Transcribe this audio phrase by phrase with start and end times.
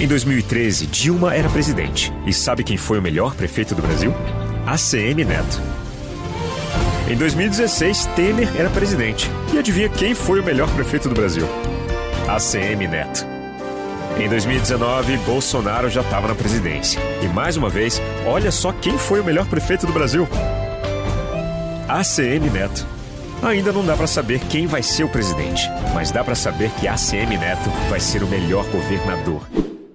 [0.00, 2.10] Em 2013, Dilma era presidente.
[2.26, 4.14] E sabe quem foi o melhor prefeito do Brasil?
[4.66, 5.60] ACM Neto.
[7.06, 9.30] Em 2016, Temer era presidente.
[9.52, 11.46] E adivinha quem foi o melhor prefeito do Brasil?
[12.26, 13.26] ACM Neto.
[14.18, 16.98] Em 2019, Bolsonaro já estava na presidência.
[17.22, 20.26] E mais uma vez, olha só quem foi o melhor prefeito do Brasil.
[21.86, 22.86] ACM Neto.
[23.42, 26.88] Ainda não dá para saber quem vai ser o presidente, mas dá para saber que
[26.88, 29.46] ACM Neto vai ser o melhor governador.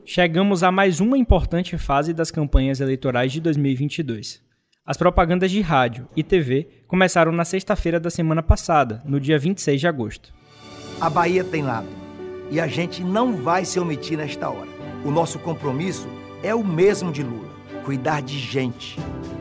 [0.08, 4.40] Chegamos a mais uma importante fase das campanhas eleitorais de 2022.
[4.86, 9.82] As propagandas de rádio e TV começaram na sexta-feira da semana passada, no dia 26
[9.82, 10.32] de agosto.
[11.02, 11.88] A Bahia tem lado
[12.52, 14.70] e a gente não vai se omitir nesta hora.
[15.04, 16.08] O nosso compromisso
[16.44, 17.49] é o mesmo de Lula:
[17.84, 18.99] cuidar de gente,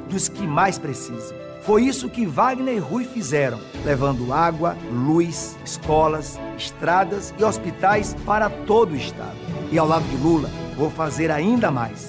[0.09, 1.44] dos que mais precisam.
[1.65, 8.51] Foi isso que Wagner e Rui fizeram, levando água, luz, escolas, estradas e hospitais para
[8.51, 9.35] todo o estado.
[9.73, 12.09] E ao lado de Lula, vou fazer ainda mais.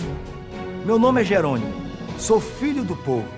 [0.86, 1.74] Meu nome é Jerônimo,
[2.20, 3.29] sou filho do povo,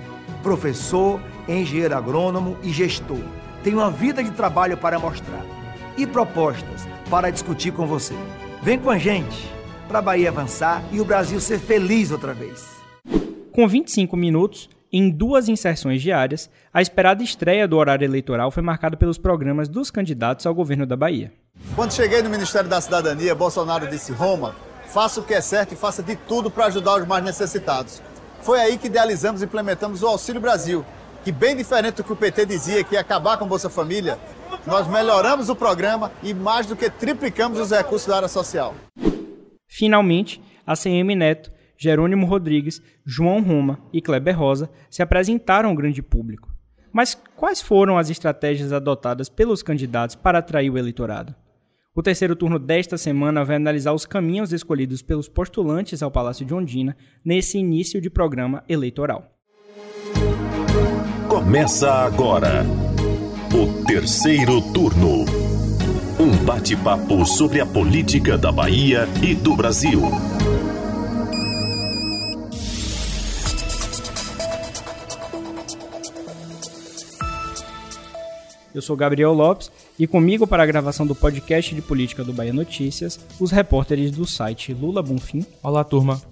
[0.42, 3.22] professor, engenheiro agrônomo e gestor.
[3.62, 5.46] Tenho uma vida de trabalho para mostrar
[5.96, 8.14] e propostas para discutir com você.
[8.60, 9.48] Vem com a gente
[9.86, 12.76] para a Bahia avançar e o Brasil ser feliz outra vez.
[13.52, 18.96] Com 25 minutos, em duas inserções diárias, a esperada estreia do horário eleitoral foi marcada
[18.96, 21.32] pelos programas dos candidatos ao governo da Bahia.
[21.74, 24.54] Quando cheguei no Ministério da Cidadania, Bolsonaro disse: Roma,
[24.86, 28.02] faça o que é certo e faça de tudo para ajudar os mais necessitados.
[28.40, 30.84] Foi aí que idealizamos e implementamos o Auxílio Brasil,
[31.24, 34.18] que, bem diferente do que o PT dizia que ia acabar com Bolsa Família,
[34.66, 38.74] nós melhoramos o programa e mais do que triplicamos os recursos da área social.
[39.66, 46.02] Finalmente, a CM Neto Jerônimo Rodrigues, João Roma e Kleber Rosa se apresentaram ao grande
[46.02, 46.52] público.
[46.92, 51.34] Mas quais foram as estratégias adotadas pelos candidatos para atrair o eleitorado?
[51.94, 56.54] O terceiro turno desta semana vai analisar os caminhos escolhidos pelos postulantes ao Palácio de
[56.54, 59.32] Ondina nesse início de programa eleitoral.
[61.28, 62.64] Começa agora
[63.54, 65.24] o terceiro turno.
[66.18, 70.00] Um bate-papo sobre a política da Bahia e do Brasil.
[78.78, 82.52] Eu sou Gabriel Lopes e comigo para a gravação do podcast de política do Bahia
[82.52, 85.44] Notícias, os repórteres do site Lula Bonfim.
[85.64, 86.22] Olá, turma.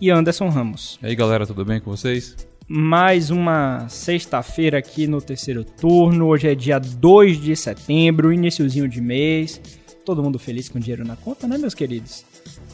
[0.00, 0.98] E Anderson Ramos.
[1.02, 2.34] E aí, galera, tudo bem com vocês?
[2.66, 6.28] Mais uma sexta-feira aqui no terceiro turno.
[6.28, 9.60] Hoje é dia 2 de setembro, iníciozinho de mês.
[10.02, 12.24] Todo mundo feliz com dinheiro na conta, né, meus queridos?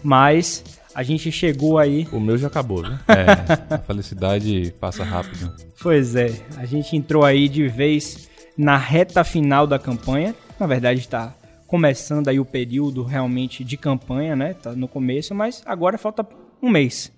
[0.04, 0.62] Mas
[0.94, 2.06] a gente chegou aí.
[2.12, 3.00] O meu já acabou, né?
[3.08, 5.52] É, a felicidade passa rápido.
[5.82, 10.34] Pois é, a gente entrou aí de vez na reta final da campanha.
[10.58, 11.34] Na verdade, está
[11.66, 14.54] começando aí o período realmente de campanha, né?
[14.54, 16.26] Tá no começo, mas agora falta
[16.62, 17.12] um mês.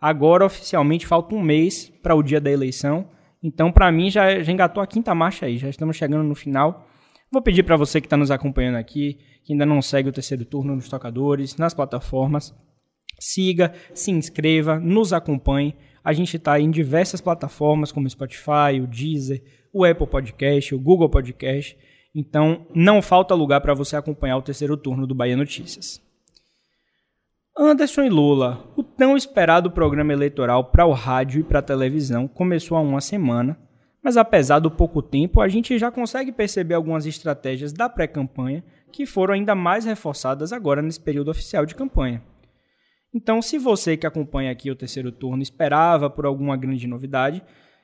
[0.00, 3.08] Agora oficialmente falta um mês para o dia da eleição.
[3.42, 6.86] Então, para mim, já, já engatou a quinta marcha aí, já estamos chegando no final.
[7.32, 10.44] Vou pedir para você que está nos acompanhando aqui, que ainda não segue o terceiro
[10.44, 12.54] turno nos tocadores, nas plataformas,
[13.18, 15.76] siga, se inscreva, nos acompanhe.
[16.02, 19.42] A gente está em diversas plataformas como Spotify, o Deezer,
[19.72, 21.76] o Apple Podcast, o Google Podcast.
[22.14, 26.00] Então, não falta lugar para você acompanhar o terceiro turno do Bahia Notícias.
[27.56, 32.26] Anderson e Lula, o tão esperado programa eleitoral para o rádio e para a televisão
[32.26, 33.58] começou há uma semana,
[34.02, 39.04] mas apesar do pouco tempo, a gente já consegue perceber algumas estratégias da pré-campanha que
[39.04, 42.22] foram ainda mais reforçadas agora nesse período oficial de campanha.
[43.12, 47.42] Então, se você que acompanha aqui o terceiro turno esperava por alguma grande novidade,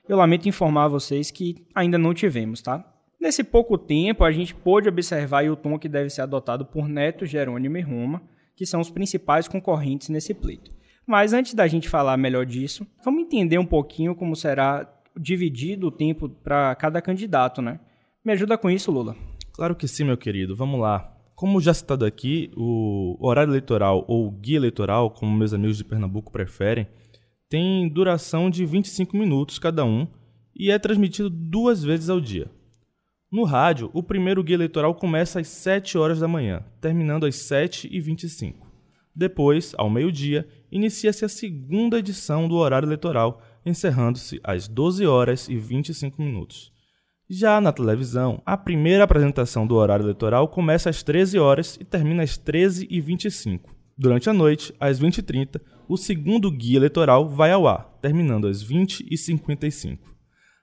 [0.08, 2.84] eu lamento informar vocês que ainda não tivemos, tá?
[3.20, 7.26] Nesse pouco tempo, a gente pôde observar o tom que deve ser adotado por Neto,
[7.26, 8.22] Jerônimo e Roma,
[8.54, 10.70] que são os principais concorrentes nesse pleito.
[11.06, 15.90] Mas antes da gente falar melhor disso, vamos entender um pouquinho como será dividido o
[15.90, 17.80] tempo para cada candidato, né?
[18.24, 19.16] Me ajuda com isso, Lula.
[19.52, 20.54] Claro que sim, meu querido.
[20.54, 21.12] Vamos lá.
[21.34, 26.32] Como já citado aqui, o horário eleitoral ou guia eleitoral, como meus amigos de Pernambuco
[26.32, 26.86] preferem,
[27.48, 30.06] tem duração de 25 minutos cada um
[30.54, 32.50] e é transmitido duas vezes ao dia.
[33.30, 38.54] No rádio, o primeiro guia eleitoral começa às 7 horas da manhã, terminando às 7h25.
[39.14, 45.56] Depois, ao meio-dia, inicia-se a segunda edição do horário eleitoral, encerrando-se às 12 horas e
[45.56, 46.72] 25 minutos.
[47.28, 52.22] Já na televisão, a primeira apresentação do horário eleitoral começa às 13 horas e termina
[52.22, 53.62] às 13h25.
[53.98, 59.98] Durante a noite, às 20h30, o segundo guia eleitoral vai ao ar, terminando às 20h55.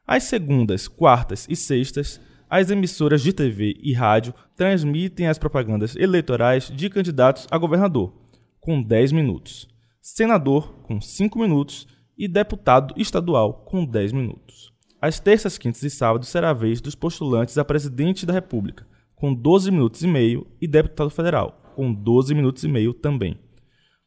[0.06, 6.70] Às segundas, quartas e sextas, as emissoras de TV e rádio transmitem as propagandas eleitorais
[6.70, 8.14] de candidatos a governador,
[8.60, 9.68] com 10 minutos,
[10.02, 11.88] senador, com 5 minutos
[12.18, 14.72] e deputado estadual, com 10 minutos.
[15.02, 18.86] Às terças, quintas e sábados será a vez dos postulantes a presidente da República,
[19.16, 23.38] com 12 minutos e meio, e deputado federal, com 12 minutos e meio também.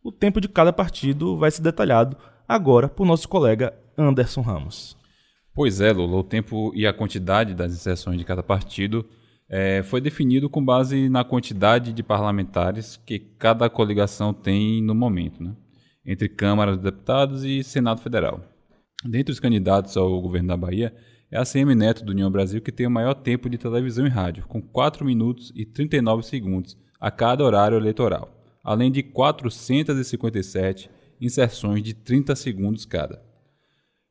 [0.07, 2.17] O tempo de cada partido vai ser detalhado
[2.47, 4.97] agora por nosso colega Anderson Ramos.
[5.53, 9.05] Pois é, Lula, o tempo e a quantidade das inserções de cada partido
[9.49, 15.43] é, foi definido com base na quantidade de parlamentares que cada coligação tem no momento,
[15.43, 15.57] né?
[16.07, 18.41] entre Câmara dos Deputados e Senado Federal.
[19.05, 20.95] Dentre os candidatos ao governo da Bahia,
[21.33, 24.09] é a CM Neto do União Brasil que tem o maior tempo de televisão e
[24.09, 28.37] rádio, com 4 minutos e 39 segundos a cada horário eleitoral,
[28.67, 30.91] além de 457
[31.21, 33.23] inserções de 30 segundos cada.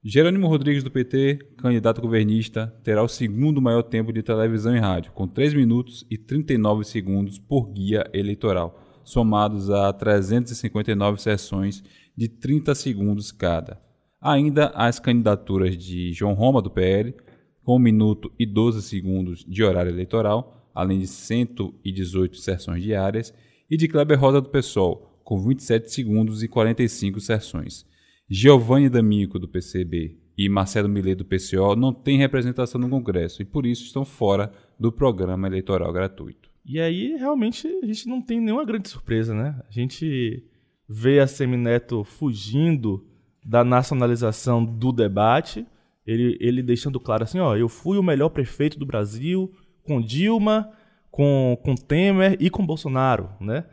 [0.01, 5.11] Jerônimo Rodrigues do PT, candidato governista, terá o segundo maior tempo de televisão e rádio,
[5.11, 11.83] com 3 minutos e 39 segundos por guia eleitoral, somados a 359 sessões
[12.15, 13.81] de 30 segundos cada.
[14.21, 17.13] Ainda as candidaturas de João Roma, do PL,
[17.61, 23.33] com 1 minuto e 12 segundos de horário eleitoral, além de 118 sessões diárias,
[23.69, 27.85] e de Kleber Rosa, do PSOL, com 27 segundos e 45 sessões.
[28.29, 33.45] Giovanni D'Amico, do PCB, e Marcelo Millet, do PCO, não têm representação no Congresso e,
[33.45, 36.49] por isso, estão fora do programa eleitoral gratuito.
[36.65, 39.61] E aí, realmente, a gente não tem nenhuma grande surpresa, né?
[39.67, 40.43] A gente
[40.89, 43.05] vê a Semineto fugindo
[43.43, 45.65] da nacionalização do debate,
[46.05, 49.51] ele, ele deixando claro assim, ó, eu fui o melhor prefeito do Brasil
[49.83, 50.71] com Dilma,
[51.15, 53.63] com, com Temer e com Bolsonaro, né?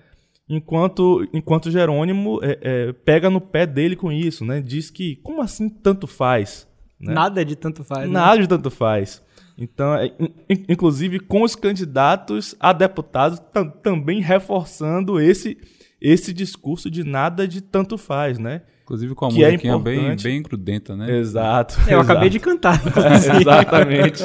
[0.48, 4.60] Enquanto, enquanto Jerônimo é, é, pega no pé dele com isso, né?
[4.60, 6.68] Diz que, como assim tanto faz?
[7.00, 7.12] Né?
[7.12, 8.06] Nada de tanto faz.
[8.06, 8.12] Né?
[8.12, 9.20] Nada de tanto faz.
[9.58, 10.12] Então, é,
[10.48, 15.58] in, inclusive com os candidatos a deputados tam, também reforçando esse,
[16.00, 18.62] esse discurso de nada de tanto faz, né?
[18.84, 21.18] Inclusive com a que é musiquinha bem, bem crudenta, né?
[21.18, 21.74] Exato.
[21.88, 22.12] Eu exato.
[22.12, 22.80] acabei de cantar.
[23.40, 24.22] exatamente.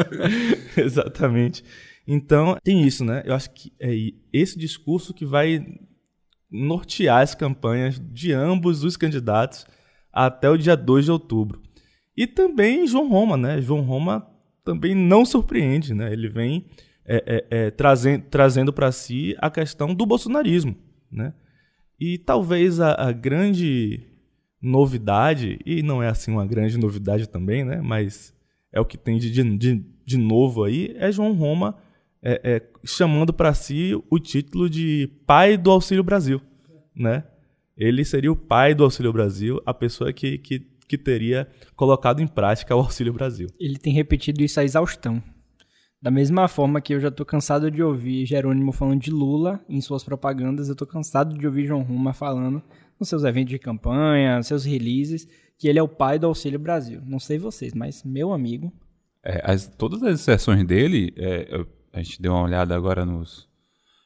[0.77, 1.63] exatamente.
[2.07, 3.21] Então, tem isso, né?
[3.25, 3.91] Eu acho que é
[4.31, 5.65] esse discurso que vai
[6.49, 9.65] nortear as campanhas de ambos os candidatos
[10.11, 11.61] até o dia 2 de outubro.
[12.15, 13.61] E também João Roma, né?
[13.61, 14.25] João Roma
[14.63, 16.11] também não surpreende, né?
[16.11, 16.65] Ele vem
[17.05, 20.75] é, é, é, trazendo, trazendo para si a questão do bolsonarismo,
[21.11, 21.33] né?
[21.99, 24.01] E talvez a, a, grande
[24.61, 27.81] novidade, e não é assim uma grande novidade também, né?
[27.81, 28.33] Mas
[28.71, 31.77] é o que tem de, de, de novo aí, é João Roma
[32.21, 36.41] é, é, chamando para si o título de pai do Auxílio Brasil,
[36.95, 37.23] né?
[37.77, 42.27] Ele seria o pai do Auxílio Brasil, a pessoa que, que, que teria colocado em
[42.27, 43.47] prática o Auxílio Brasil.
[43.59, 45.21] Ele tem repetido isso a exaustão.
[46.01, 49.81] Da mesma forma que eu já estou cansado de ouvir Jerônimo falando de Lula em
[49.81, 52.61] suas propagandas, eu estou cansado de ouvir João Roma falando
[52.99, 55.27] nos seus eventos de campanha, seus releases,
[55.57, 57.01] que ele é o pai do Auxílio Brasil.
[57.05, 58.71] Não sei vocês, mas meu amigo.
[59.23, 61.65] É, as, todas as sessões dele, é,
[61.97, 63.47] a gente deu uma olhada agora nos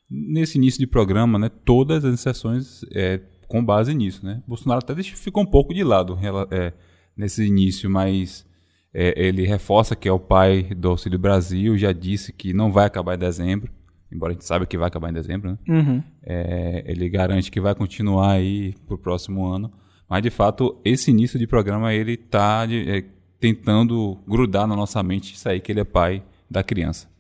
[0.09, 1.49] nesse início de programa, né?
[1.49, 4.41] Todas as sessões é, com base nisso, né?
[4.47, 6.17] Bolsonaro até ficou um pouco de lado
[6.51, 6.73] é,
[7.15, 8.45] nesse início, mas
[8.93, 12.85] é, ele reforça que é o pai do Auxílio Brasil, já disse que não vai
[12.85, 13.71] acabar em dezembro,
[14.11, 15.57] embora a gente saiba que vai acabar em dezembro, né?
[15.67, 16.03] Uhum.
[16.23, 19.71] É, ele garante que vai continuar aí para o próximo ano,
[20.10, 23.03] mas de fato esse início de programa ele está é,
[23.39, 27.11] tentando grudar na nossa mente isso aí que ele é pai da criança.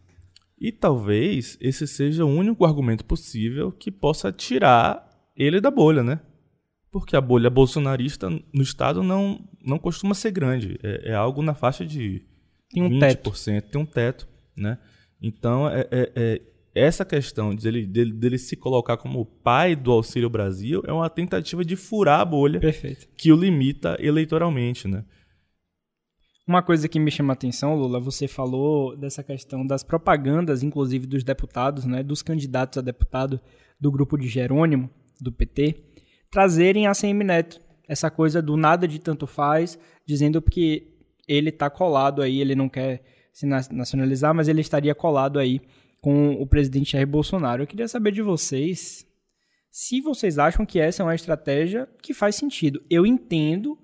[0.61, 6.19] E talvez esse seja o único argumento possível que possa tirar ele da bolha, né?
[6.91, 10.77] Porque a bolha bolsonarista no Estado não, não costuma ser grande.
[10.83, 12.21] É, é algo na faixa de
[12.69, 13.71] tem um 20%, teto.
[13.71, 14.77] tem um teto, né?
[15.19, 16.41] Então, é, é, é
[16.75, 21.65] essa questão dele, dele, dele, se colocar como pai do Auxílio Brasil é uma tentativa
[21.65, 23.07] de furar a bolha Perfeito.
[23.17, 25.03] que o limita eleitoralmente, né?
[26.47, 31.05] Uma coisa que me chama a atenção, Lula, você falou dessa questão das propagandas, inclusive
[31.05, 33.39] dos deputados, né, dos candidatos a deputado
[33.79, 35.75] do grupo de Jerônimo, do PT,
[36.31, 37.61] trazerem a CM Neto.
[37.87, 40.87] Essa coisa do nada de tanto faz, dizendo que
[41.27, 45.61] ele está colado aí, ele não quer se nacionalizar, mas ele estaria colado aí
[46.01, 47.63] com o presidente Jair Bolsonaro.
[47.63, 49.05] Eu queria saber de vocês
[49.69, 52.83] se vocês acham que essa é uma estratégia que faz sentido.
[52.89, 53.77] Eu entendo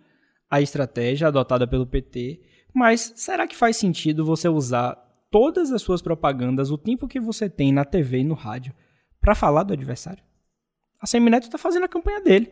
[0.50, 2.42] a estratégia adotada pelo PT,
[2.74, 4.96] mas será que faz sentido você usar
[5.30, 8.74] todas as suas propagandas, o tempo que você tem na TV e no rádio,
[9.20, 10.24] para falar do adversário?
[11.00, 12.52] A Semineto está fazendo a campanha dele.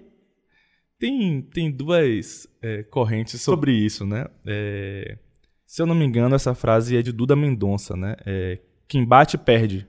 [0.99, 4.25] Tem, tem duas é, correntes sobre isso, né?
[4.45, 5.17] É,
[5.65, 8.15] se eu não me engano, essa frase é de Duda Mendonça, né?
[8.25, 9.87] É, quem bate, perde.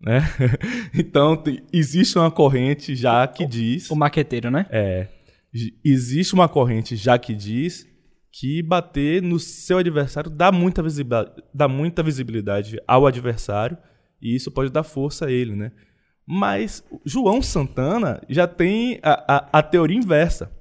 [0.00, 0.20] Né?
[0.94, 3.90] então, tem, existe uma corrente já que diz.
[3.90, 4.66] O maqueteiro, né?
[4.70, 5.08] É.
[5.84, 7.86] Existe uma corrente já que diz
[8.30, 10.82] que bater no seu adversário dá muita,
[11.52, 13.78] dá muita visibilidade ao adversário
[14.20, 15.72] e isso pode dar força a ele, né?
[16.26, 20.52] Mas João Santana já tem a, a, a teoria inversa.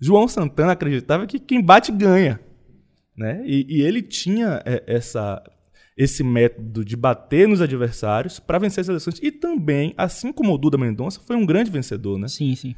[0.00, 2.40] João Santana acreditava que quem bate ganha.
[3.14, 3.42] Né?
[3.46, 5.42] E, e ele tinha é, essa,
[5.96, 9.18] esse método de bater nos adversários para vencer as eleições.
[9.22, 12.18] E também, assim como o Duda Mendonça, foi um grande vencedor.
[12.18, 12.26] Né?
[12.26, 12.74] Sim, sim.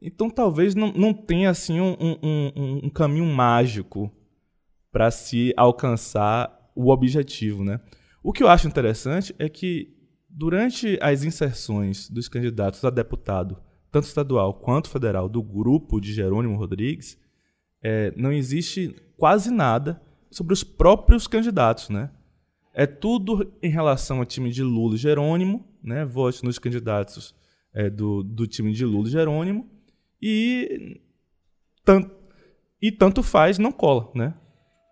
[0.00, 4.10] Então talvez não, não tenha assim um, um, um caminho mágico
[4.92, 7.64] para se alcançar o objetivo.
[7.64, 7.80] Né?
[8.22, 9.94] O que eu acho interessante é que
[10.28, 16.56] durante as inserções dos candidatos a deputado, tanto estadual quanto federal, do grupo de Jerônimo
[16.56, 17.18] Rodrigues,
[17.82, 20.00] é, não existe quase nada
[20.30, 22.10] sobre os próprios candidatos, né?
[22.74, 26.04] É tudo em relação ao time de Lula e Jerônimo, né?
[26.04, 27.34] Vote nos candidatos
[27.72, 29.77] é, do, do time de Lula e Jerônimo
[30.20, 31.00] e
[31.84, 32.10] tanto,
[32.80, 34.34] e tanto faz, não cola, né?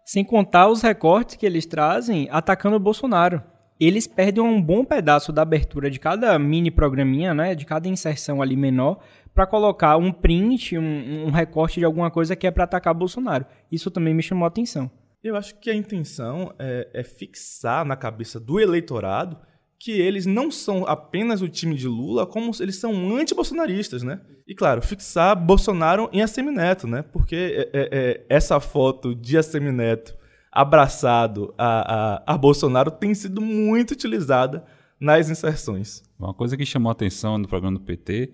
[0.05, 3.43] Sem contar os recortes que eles trazem atacando o Bolsonaro
[3.79, 8.41] eles perdem um bom pedaço da abertura de cada mini programinha, né, de cada inserção
[8.41, 9.01] ali menor,
[9.35, 13.45] para colocar um print, um, um, recorte de alguma coisa que é para atacar Bolsonaro.
[13.71, 14.91] Isso também me chamou a atenção.
[15.23, 19.39] Eu acho que a intenção é, é fixar na cabeça do eleitorado
[19.79, 24.21] que eles não são apenas o time de Lula, como eles são anti-bolsonaristas, né?
[24.47, 27.03] E claro, fixar Bolsonaro em Assemineto, né?
[27.03, 30.17] Porque é, é, é essa foto de Assemineto
[30.51, 34.65] abraçado a, a, a Bolsonaro tem sido muito utilizada
[34.99, 36.03] nas inserções.
[36.19, 38.33] Uma coisa que chamou a atenção no programa do PT,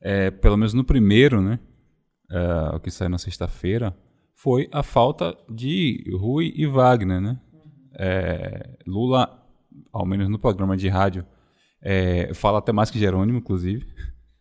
[0.00, 1.58] é, pelo menos no primeiro, né,
[2.30, 3.96] é, o que saiu na sexta-feira,
[4.34, 7.40] foi a falta de Rui e Wagner, né?
[7.98, 9.45] É, Lula,
[9.92, 11.24] ao menos no programa de rádio,
[11.82, 13.86] é, fala até mais que Jerônimo, inclusive.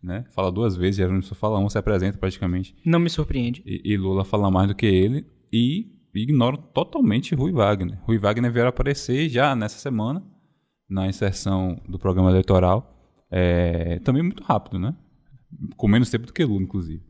[0.02, 0.24] Né?
[0.32, 2.76] Fala duas vezes, Jerônimo só fala um, se apresenta praticamente.
[2.86, 3.64] Não me surpreende.
[3.66, 5.26] E, e Lula fala mais do que ele.
[5.52, 8.00] E ignoram totalmente Rui Wagner.
[8.04, 10.24] Rui Wagner veio aparecer já nessa semana,
[10.90, 12.96] na inserção do programa eleitoral,
[13.32, 14.96] é, também muito rápido, né?
[15.76, 17.04] Com menos tempo do que Lula, inclusive.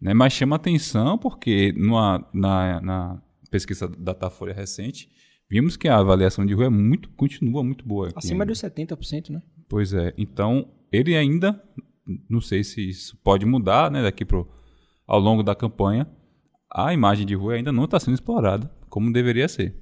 [0.00, 0.12] Né?
[0.12, 5.08] Mas chama atenção porque numa, na, na pesquisa da Datafolha recente,
[5.50, 8.10] vimos que a avaliação de Rui é muito, continua muito boa.
[8.14, 9.42] Acima dos 70%, né?
[9.68, 10.12] Pois é.
[10.16, 11.62] Então, ele ainda,
[12.28, 14.48] não sei se isso pode mudar né, daqui pro,
[15.06, 16.08] ao longo da campanha,
[16.72, 19.74] a imagem de rua ainda não está sendo explorada como deveria ser.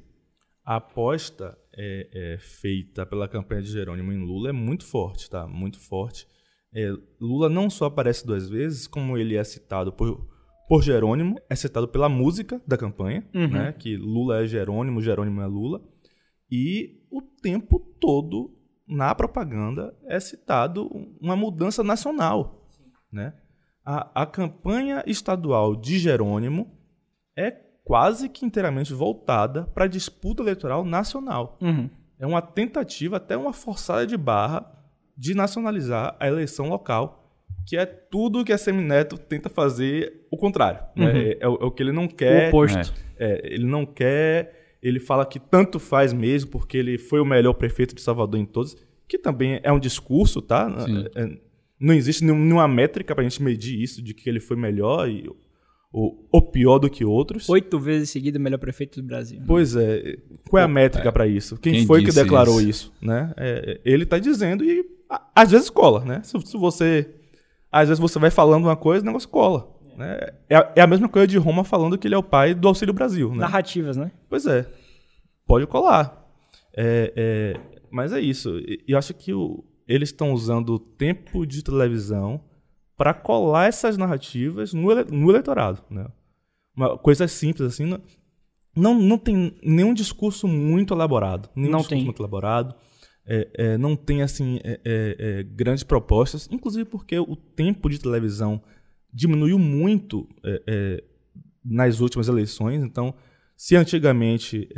[0.64, 5.46] A aposta é, é, feita pela campanha de Jerônimo em Lula é muito forte, tá?
[5.46, 6.26] Muito forte.
[6.74, 6.90] É,
[7.20, 10.26] Lula não só aparece duas vezes, como ele é citado por,
[10.68, 13.48] por Jerônimo, é citado pela música da campanha, uhum.
[13.48, 13.72] né?
[13.72, 15.82] Que Lula é Jerônimo, Jerônimo é Lula.
[16.50, 18.56] E o tempo todo
[18.86, 20.88] na propaganda é citado
[21.20, 22.68] uma mudança nacional,
[23.12, 23.34] né?
[23.84, 26.70] A, a campanha estadual de Jerônimo
[27.36, 27.50] é
[27.84, 31.58] quase que inteiramente voltada para a disputa eleitoral nacional.
[31.60, 31.90] Uhum.
[32.18, 34.72] É uma tentativa, até uma forçada de barra,
[35.16, 37.23] de nacionalizar a eleição local,
[37.66, 40.80] que é tudo que a Semineto tenta fazer o contrário.
[40.94, 41.06] Né?
[41.06, 41.12] Uhum.
[41.12, 41.28] Né?
[41.30, 42.46] É, é, o que ele não quer.
[42.46, 42.94] O oposto.
[43.18, 44.76] É, é, ele não quer.
[44.82, 48.44] Ele fala que tanto faz mesmo, porque ele foi o melhor prefeito de Salvador em
[48.44, 48.76] todos,
[49.08, 50.70] que também é um discurso, tá?
[51.14, 51.38] É,
[51.80, 55.26] não existe nenhuma métrica para a gente medir isso, de que ele foi melhor e
[55.94, 57.48] ou, ou pior do que outros.
[57.48, 59.38] Oito vezes seguido melhor prefeito do Brasil.
[59.38, 59.44] Né?
[59.46, 60.16] Pois é.
[60.50, 61.12] Qual é a métrica é.
[61.12, 61.56] para isso?
[61.56, 62.92] Quem, Quem foi que declarou isso?
[62.92, 63.32] isso né?
[63.36, 66.20] É, ele está dizendo e a, às vezes cola, né?
[66.24, 67.08] Se, se, você
[67.74, 69.68] às vezes você vai falando uma coisa, o negócio cola.
[69.96, 70.16] Né?
[70.48, 72.68] É, a, é a mesma coisa de Roma falando que ele é o pai do
[72.68, 73.30] Auxílio Brasil.
[73.30, 73.38] Né?
[73.38, 74.12] Narrativas, né?
[74.28, 74.70] Pois é.
[75.44, 76.24] Pode colar.
[76.76, 78.58] É, é, mas é isso.
[78.58, 82.40] E eu acho que o, eles estão usando o tempo de televisão
[82.96, 85.82] para colar essas narrativas no, ele, no eleitorado.
[85.90, 86.06] Né?
[86.76, 88.00] Uma coisa simples assim, não,
[88.76, 91.48] não, não tem nenhum discurso muito elaborado.
[91.56, 92.04] Nenhum não discurso tem.
[92.04, 92.74] muito elaborado.
[93.26, 97.98] É, é, não tem assim é, é, é, grandes propostas, inclusive porque o tempo de
[97.98, 98.62] televisão
[99.12, 100.28] diminuiu muito
[101.64, 102.82] nas últimas eleições.
[102.82, 103.14] Então,
[103.56, 104.68] se antigamente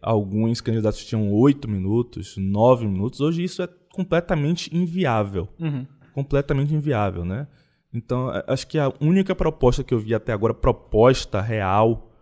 [0.00, 5.48] alguns candidatos tinham oito minutos, nove minutos, hoje isso é completamente inviável.
[5.58, 7.46] Uhum completamente inviável, né?
[7.92, 12.12] Então, acho que a única proposta que eu vi até agora, proposta real,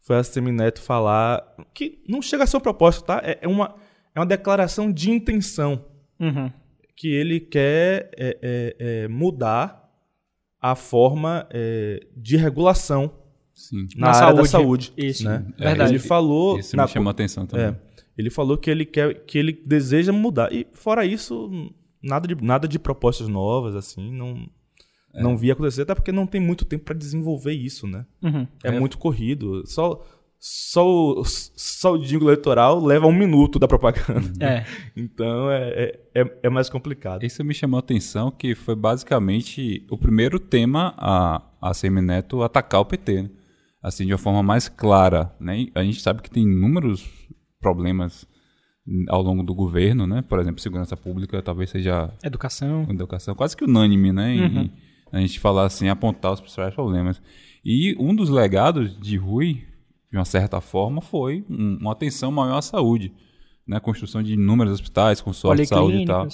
[0.00, 1.42] foi a Semineto falar
[1.72, 3.22] que não chega a ser uma proposta, tá?
[3.24, 3.74] É uma,
[4.14, 5.84] é uma declaração de intenção
[6.18, 6.50] uhum.
[6.96, 9.88] que ele quer é, é, é mudar
[10.60, 13.12] a forma é, de regulação
[13.54, 13.86] Sim.
[13.96, 14.42] na, na área saúde.
[14.42, 14.92] da saúde.
[14.96, 15.44] Isso, né?
[15.56, 15.92] verdade.
[15.92, 16.58] Ele falou...
[16.58, 17.76] Isso me na, chamou a atenção também.
[18.18, 20.52] Ele falou que ele quer, que ele deseja mudar.
[20.52, 21.72] E fora isso,
[22.02, 24.48] nada de, nada de propostas novas, assim, não,
[25.14, 25.22] é.
[25.22, 28.04] não vi acontecer, até porque não tem muito tempo para desenvolver isso, né?
[28.20, 28.46] Uhum.
[28.64, 29.64] É, é, muito corrido.
[29.66, 30.04] Só,
[30.40, 34.44] só, o, só o jingle eleitoral leva um minuto da propaganda.
[34.44, 34.64] É.
[34.96, 37.24] Então é, é, é, mais complicado.
[37.24, 42.80] Isso me chamou a atenção, que foi basicamente o primeiro tema a, a Semineto atacar
[42.80, 43.30] o PT, né?
[43.82, 45.66] Assim, de uma forma mais clara, né?
[45.74, 47.08] A gente sabe que tem inúmeros
[47.60, 48.26] problemas
[49.08, 50.22] ao longo do governo, né?
[50.22, 52.12] Por exemplo, segurança pública talvez seja...
[52.22, 52.86] Educação.
[52.88, 54.34] Educação, quase que unânime, né?
[54.36, 54.70] Uhum.
[55.12, 57.20] a gente falar assim, apontar os principais problemas.
[57.64, 59.62] E um dos legados de Rui,
[60.10, 63.12] de uma certa forma, foi um, uma atenção maior à saúde,
[63.66, 63.78] né?
[63.78, 66.26] Construção de inúmeros hospitais, consórcio de saúde e tal.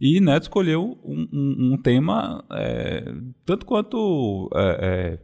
[0.00, 3.04] E Neto escolheu um, um, um tema é,
[3.46, 5.18] tanto quanto é, é,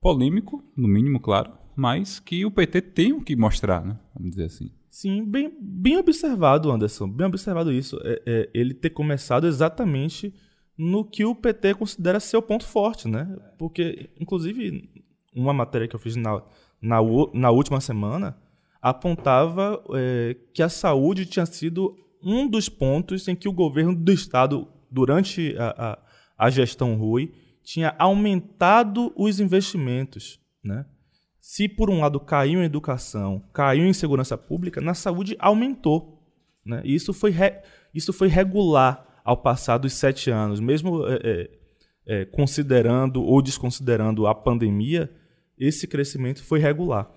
[0.00, 3.98] polêmico, no mínimo, claro, mas que o PT tem o que mostrar, né?
[4.14, 4.70] Vamos dizer assim.
[4.88, 7.08] Sim, bem, bem observado, Anderson.
[7.08, 7.98] Bem observado isso.
[8.04, 10.34] É, é, ele ter começado exatamente
[10.76, 13.36] no que o PT considera ser o ponto forte, né?
[13.58, 14.88] Porque, inclusive,
[15.34, 16.42] uma matéria que eu fiz na,
[16.80, 16.98] na,
[17.32, 18.36] na última semana
[18.80, 24.12] apontava é, que a saúde tinha sido um dos pontos em que o governo do
[24.12, 25.98] Estado, durante a,
[26.38, 27.32] a, a gestão Rui,
[27.62, 30.86] tinha aumentado os investimentos, né?
[31.40, 36.22] Se por um lado caiu em educação, caiu em segurança pública, na saúde aumentou.
[36.64, 36.82] Né?
[36.84, 37.60] E isso foi, re,
[37.94, 41.50] isso foi regular ao passar dos sete anos, mesmo é, é,
[42.06, 45.10] é, considerando ou desconsiderando a pandemia,
[45.60, 47.08] esse crescimento foi regular.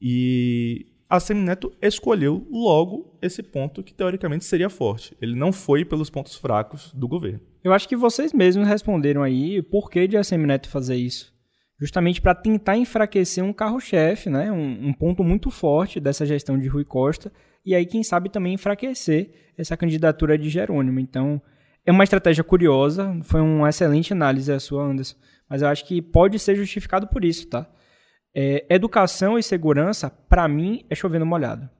[0.00, 5.16] E a Semineto escolheu logo esse ponto que teoricamente seria forte.
[5.22, 7.40] Ele não foi pelos pontos fracos do governo.
[7.62, 11.34] Eu acho que vocês mesmos responderam aí por que de a Semineto fazer isso
[11.78, 14.50] justamente para tentar enfraquecer um carro-chefe, né?
[14.50, 17.32] Um, um, ponto muito forte dessa gestão de Rui Costa,
[17.64, 21.00] e aí, quem sabe, também enfraquecer essa candidatura de Jerônimo.
[21.00, 21.40] Então,
[21.84, 25.16] é uma estratégia curiosa, foi uma excelente análise a sua, Anderson,
[25.48, 27.68] mas eu acho que pode ser justificado por isso, tá?
[28.34, 31.70] É, educação e segurança, para mim, é chovendo molhado.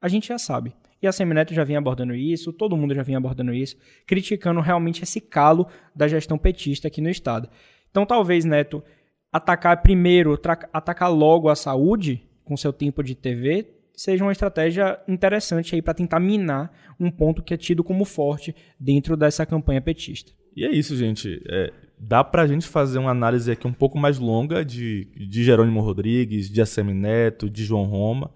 [0.00, 0.74] A gente já sabe.
[1.02, 5.02] E a Semineto já vinha abordando isso, todo mundo já vinha abordando isso, criticando realmente
[5.02, 7.48] esse calo da gestão petista aqui no Estado.
[7.90, 8.82] Então, talvez, Neto,
[9.30, 10.38] atacar primeiro,
[10.72, 15.94] atacar logo a saúde com seu tempo de TV, seja uma estratégia interessante aí para
[15.94, 20.32] tentar minar um ponto que é tido como forte dentro dessa campanha petista.
[20.56, 21.42] E é isso, gente.
[21.48, 25.44] É, dá para a gente fazer uma análise aqui um pouco mais longa de, de
[25.44, 28.30] Jerônimo Rodrigues, de Assemineto, de João Roma.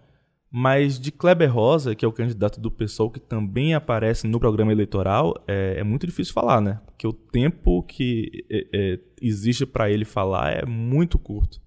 [0.51, 4.73] Mas de Kleber Rosa, que é o candidato do PSOL que também aparece no programa
[4.73, 6.81] eleitoral, é, é muito difícil falar, né?
[6.87, 11.61] Porque o tempo que é, é, existe para ele falar é muito curto.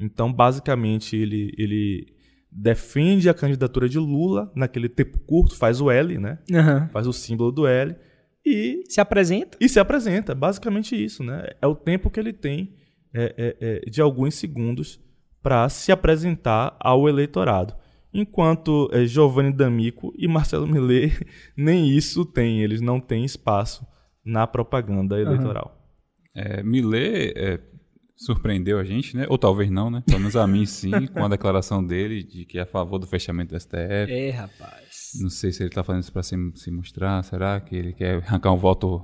[0.00, 2.08] Então, basicamente, ele, ele
[2.50, 6.40] defende a candidatura de Lula naquele tempo curto, faz o L, né?
[6.50, 6.88] Uhum.
[6.88, 7.94] Faz o símbolo do L
[8.48, 9.58] e se apresenta.
[9.60, 11.48] E se apresenta, basicamente isso, né?
[11.60, 12.74] É o tempo que ele tem
[13.14, 15.00] é, é, é de alguns segundos
[15.42, 17.74] para se apresentar ao eleitorado.
[18.12, 21.14] Enquanto é, Giovanni D'Amico e Marcelo Millet
[21.56, 23.86] nem isso têm, eles não têm espaço
[24.24, 25.74] na propaganda eleitoral.
[26.34, 26.42] Uhum.
[26.42, 27.60] É, Millet é,
[28.16, 29.26] surpreendeu a gente, né?
[29.28, 30.02] Ou talvez não, né?
[30.06, 33.06] Pelo menos a mim sim, com a declaração dele de que é a favor do
[33.06, 33.76] fechamento do STF.
[33.76, 34.87] É, rapaz.
[35.20, 38.22] Não sei se ele está fazendo isso para se, se mostrar, será que ele quer
[38.26, 39.02] arrancar um voto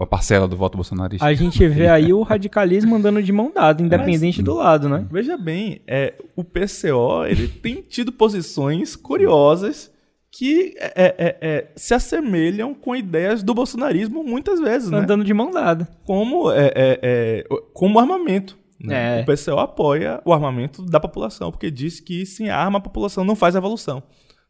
[0.00, 1.26] a parcela do voto bolsonarista.
[1.26, 5.06] A gente vê aí o radicalismo andando de mão dada, independente Mas, do lado, né?
[5.10, 9.92] Veja bem, é, o PCO ele tem tido posições curiosas
[10.30, 14.98] que é, é, é, é, se assemelham com ideias do bolsonarismo muitas vezes, né?
[14.98, 15.86] Andando de mão dada.
[16.04, 18.58] Como, é, como armamento.
[18.80, 19.22] Né?
[19.22, 23.36] O PCO apoia o armamento da população, porque diz que sem arma a população não
[23.36, 24.02] faz revolução.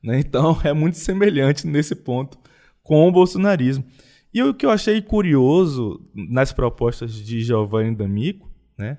[0.04, 0.20] Né?
[0.20, 2.38] Então é muito semelhante nesse ponto
[2.82, 3.82] com o bolsonarismo.
[4.32, 8.98] E o que eu achei curioso nas propostas de Giovanni D'Amico, né,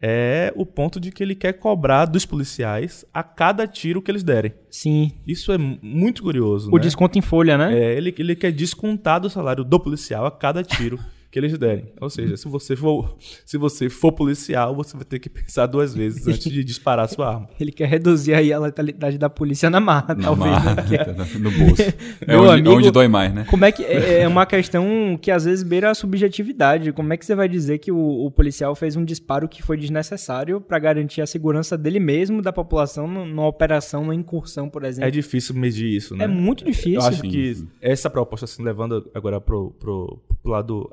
[0.00, 4.22] é o ponto de que ele quer cobrar dos policiais a cada tiro que eles
[4.22, 4.52] derem.
[4.70, 5.12] Sim.
[5.26, 6.70] Isso é muito curioso.
[6.70, 6.82] O né?
[6.82, 7.76] desconto em folha, né?
[7.76, 10.98] É, ele, ele quer descontar do salário do policial a cada tiro
[11.36, 11.84] que eles derem.
[12.00, 15.94] Ou seja, se você for, se você for policial, você vai ter que pensar duas
[15.94, 17.50] vezes antes de disparar sua arma.
[17.60, 20.50] Ele quer reduzir aí a letalidade da polícia na marra, na talvez.
[20.50, 21.26] Marra, né?
[21.38, 21.82] no bolso.
[22.26, 23.44] É onde, amigo, onde, dói mais, né?
[23.48, 26.92] Como é que é, é uma questão que às vezes beira a subjetividade.
[26.92, 29.76] Como é que você vai dizer que o, o policial fez um disparo que foi
[29.76, 35.06] desnecessário para garantir a segurança dele mesmo, da população, numa operação, numa incursão, por exemplo?
[35.06, 36.24] É difícil medir isso, né?
[36.24, 36.94] É muito difícil.
[36.94, 40.90] Eu acho que essa proposta, assim, levando agora pro, pro, pro lado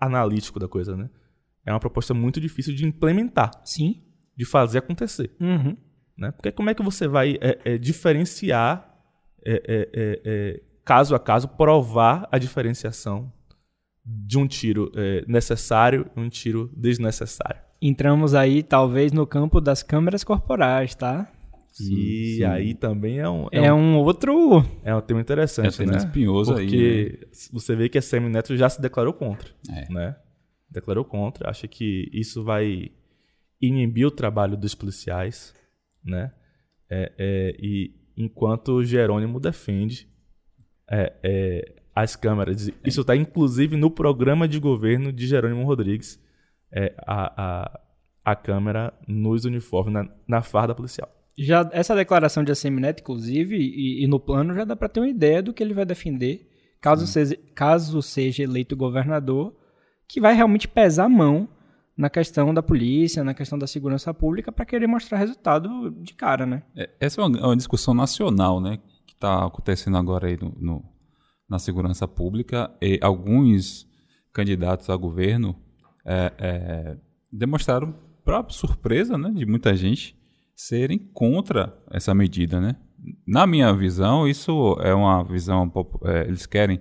[0.00, 1.08] analítico da coisa, né?
[1.64, 3.50] É uma proposta muito difícil de implementar.
[3.64, 4.02] Sim.
[4.36, 5.34] De fazer acontecer.
[5.40, 5.76] Uhum.
[6.16, 6.30] Né?
[6.30, 8.94] Porque como é que você vai é, é, diferenciar,
[9.44, 13.32] é, é, é, é caso a caso, provar a diferenciação
[14.04, 14.92] de um tiro
[15.26, 17.60] necessário e um tiro desnecessário?
[17.82, 21.30] Entramos aí, talvez, no campo das câmeras corporais, tá?
[21.76, 22.44] Sim, e sim.
[22.44, 24.64] aí também é um, é, é um, um, outro.
[24.82, 25.98] É um tema interessante, é um né?
[25.98, 27.10] espinhoso Porque aí.
[27.10, 27.30] Porque né?
[27.52, 29.50] você vê que a Semineto já se declarou contra.
[29.70, 29.92] É.
[29.92, 30.16] Né?
[30.70, 31.50] Declarou contra.
[31.50, 32.92] Acha que isso vai
[33.60, 35.52] inibir o trabalho dos policiais.
[36.02, 36.32] Né?
[36.88, 40.08] É, é, e enquanto o Jerônimo defende
[40.90, 42.70] é, é, as câmeras.
[42.86, 46.18] Isso está inclusive no programa de governo de Jerônimo Rodrigues.
[47.06, 47.80] a, a,
[48.24, 51.15] a câmera nos uniformes, na, na farda policial.
[51.38, 55.08] Já essa declaração de Assemineto, inclusive, e, e, no plano já dá para ter uma
[55.08, 56.48] ideia do que ele vai defender,
[56.80, 59.54] caso seja, caso seja eleito governador,
[60.08, 61.48] que vai realmente pesar a mão
[61.96, 66.44] na questão da polícia, na questão da segurança pública, para querer mostrar resultado de cara,
[66.44, 66.62] né?
[66.76, 70.54] É, essa é uma, é uma, discussão nacional, né, que está acontecendo agora aí no,
[70.58, 70.84] no,
[71.48, 72.70] na segurança pública.
[72.82, 73.88] E alguns
[74.32, 75.56] candidatos a governo
[76.04, 76.96] é, é,
[77.32, 77.94] demonstraram,
[78.24, 80.16] para surpresa né, de muita gente,
[80.56, 82.76] serem contra essa medida, né?
[83.26, 85.70] Na minha visão, isso é uma visão,
[86.04, 86.80] é, eles querem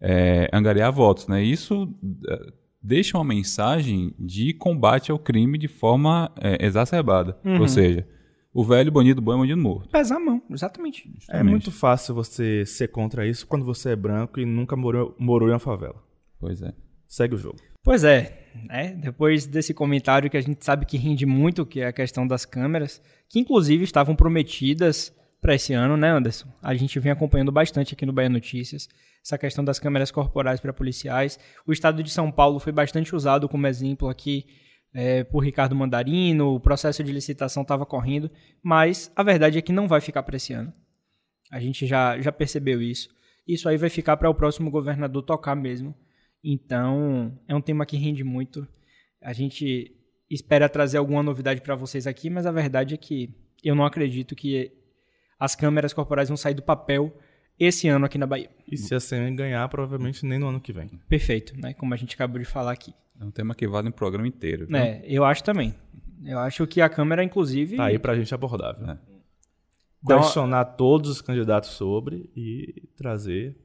[0.00, 1.42] é, angariar votos, né?
[1.42, 1.92] Isso
[2.28, 2.52] é,
[2.82, 7.62] deixa uma mensagem de combate ao crime de forma é, exacerbada, uhum.
[7.62, 8.06] ou seja,
[8.52, 9.90] o velho bandido bom é bandido morto.
[9.90, 11.10] Pesa a mão, exatamente.
[11.28, 15.48] É muito fácil você ser contra isso quando você é branco e nunca morou, morou
[15.48, 16.02] em uma favela.
[16.38, 16.72] Pois é.
[17.08, 17.58] Segue o jogo.
[17.86, 18.96] Pois é, né?
[18.96, 22.44] Depois desse comentário que a gente sabe que rende muito, que é a questão das
[22.44, 26.48] câmeras, que inclusive estavam prometidas para esse ano, né, Anderson?
[26.60, 28.88] A gente vem acompanhando bastante aqui no Bahia Notícias
[29.24, 31.38] essa questão das câmeras corporais para policiais.
[31.64, 34.46] O estado de São Paulo foi bastante usado como exemplo aqui
[34.92, 38.28] é, por Ricardo Mandarino, o processo de licitação estava correndo,
[38.64, 40.72] mas a verdade é que não vai ficar para esse ano.
[41.52, 43.10] A gente já, já percebeu isso.
[43.46, 45.94] Isso aí vai ficar para o próximo governador tocar mesmo
[46.48, 48.66] então, é um tema que rende muito.
[49.20, 49.92] A gente
[50.30, 54.36] espera trazer alguma novidade para vocês aqui, mas a verdade é que eu não acredito
[54.36, 54.70] que
[55.40, 57.12] as câmeras corporais vão sair do papel
[57.58, 58.48] esse ano aqui na Bahia.
[58.70, 60.86] E se a CM ganhar, provavelmente nem no ano que vem.
[61.08, 61.74] Perfeito, né?
[61.74, 62.94] Como a gente acabou de falar aqui.
[63.20, 64.66] É um tema que vale um programa inteiro.
[64.66, 64.76] Viu?
[64.76, 65.74] É, eu acho também.
[66.24, 67.76] Eu acho que a câmera, inclusive.
[67.76, 68.88] Tá aí pra gente abordar, viu?
[68.88, 68.98] É.
[70.06, 73.56] Questionar todos os candidatos sobre e trazer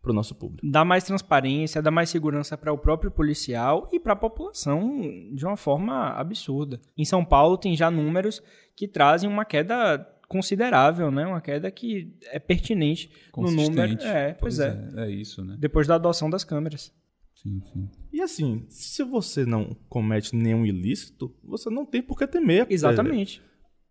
[0.00, 0.66] para o nosso público.
[0.68, 5.00] Dá mais transparência, dá mais segurança para o próprio policial e para a população
[5.32, 6.80] de uma forma absurda.
[6.96, 8.42] Em São Paulo tem já números
[8.74, 11.26] que trazem uma queda considerável, né?
[11.26, 14.00] Uma queda que é pertinente no número.
[14.02, 14.88] É, pois, pois é.
[14.96, 15.04] é.
[15.06, 15.56] É isso, né?
[15.58, 16.92] Depois da adoção das câmeras.
[17.34, 17.90] Sim, sim.
[18.12, 22.66] E assim, se você não comete nenhum ilícito, você não tem por que temer.
[22.70, 23.42] Exatamente.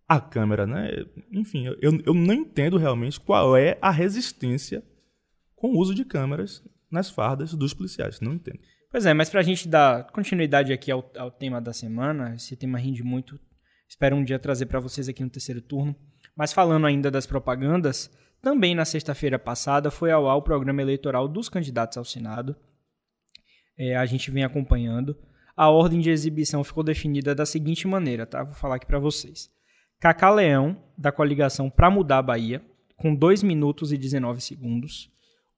[0.08, 0.90] A câmera, né?
[1.32, 4.84] Enfim, eu, eu não entendo realmente qual é a resistência
[5.60, 8.20] com o uso de câmeras nas fardas dos policiais.
[8.22, 8.60] Não entendo.
[8.90, 12.56] Pois é, mas para a gente dar continuidade aqui ao, ao, tema da semana, esse
[12.56, 13.40] tema rende muito.
[13.88, 15.96] Espero um dia trazer para vocês aqui no terceiro turno.
[16.36, 18.10] Mas falando ainda das propagandas,
[18.42, 22.56] também na sexta-feira passada foi ao ar o programa eleitoral dos candidatos ao Senado.
[23.78, 25.16] É, a gente vem acompanhando.
[25.56, 28.44] A ordem de exibição ficou definida da seguinte maneira, tá?
[28.44, 29.52] Vou falar aqui para vocês.
[30.00, 32.64] Cacá Leão, da coligação Pra Mudar a Bahia,
[32.96, 35.12] com 2 minutos e 19 segundos.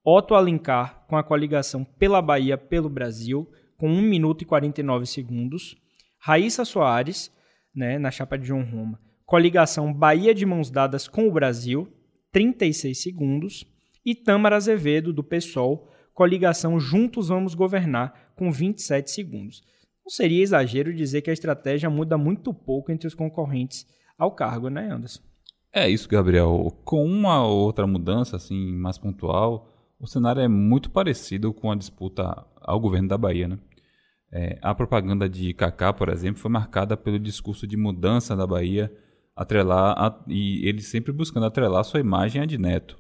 [0.04, 5.76] Otto Alencar com a coligação Pela Bahia pelo Brasil, com 1 minuto e 49 segundos.
[6.18, 7.32] Raíssa Soares,
[7.76, 11.88] né, na chapa de João Roma, coligação Bahia de Mãos Dadas com o Brasil,
[12.32, 13.66] 36 segundos.
[14.04, 19.62] E Tâmara Azevedo, do PSOL, coligação Juntos Vamos Governar, com 27 segundos.
[20.04, 23.86] Não seria exagero dizer que a estratégia muda muito pouco entre os concorrentes
[24.18, 25.22] ao cargo, né, Anderson?
[25.72, 26.76] É isso, Gabriel.
[26.84, 29.71] Com uma ou outra mudança assim mais pontual,
[30.02, 33.48] o cenário é muito parecido com a disputa ao governo da Bahia.
[33.48, 33.60] Né?
[34.34, 38.92] É, a propaganda de Kaká, por exemplo, foi marcada pelo discurso de mudança da Bahia,
[39.36, 42.98] atrelar a, e ele sempre buscando atrelar sua imagem a de Neto.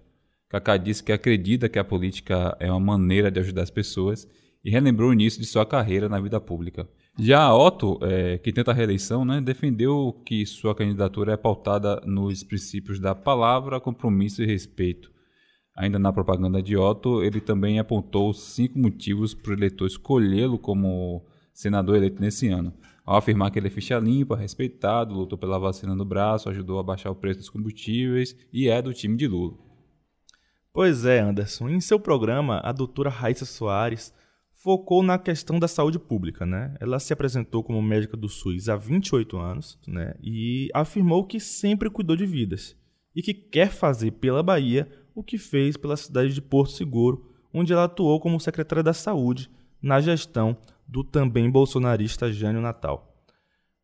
[0.47, 4.27] Kaká disse que acredita que a política é uma maneira de ajudar as pessoas
[4.63, 6.87] e relembrou o início de sua carreira na vida pública.
[7.19, 12.43] Já Otto, é, que tenta a reeleição, né, defendeu que sua candidatura é pautada nos
[12.43, 15.11] princípios da palavra, compromisso e respeito
[15.75, 21.25] Ainda na propaganda de Otto, ele também apontou cinco motivos para o eleitor escolhê-lo como
[21.53, 22.73] senador eleito nesse ano.
[23.05, 26.84] Ao afirmar que ele é ficha limpa, respeitado, lutou pela vacina no braço, ajudou a
[26.84, 29.57] baixar o preço dos combustíveis e é do time de Lula.
[30.73, 31.69] Pois é, Anderson.
[31.69, 34.13] Em seu programa, a doutora Raíssa Soares
[34.53, 36.75] focou na questão da saúde pública, né?
[36.79, 40.13] Ela se apresentou como médica do SUS há 28 anos, né?
[40.21, 42.77] E afirmou que sempre cuidou de vidas
[43.15, 47.74] e que quer fazer pela Bahia o que fez pela cidade de Porto Seguro, onde
[47.74, 49.50] ela atuou como secretária da Saúde
[49.82, 53.12] na gestão do também bolsonarista Jânio Natal.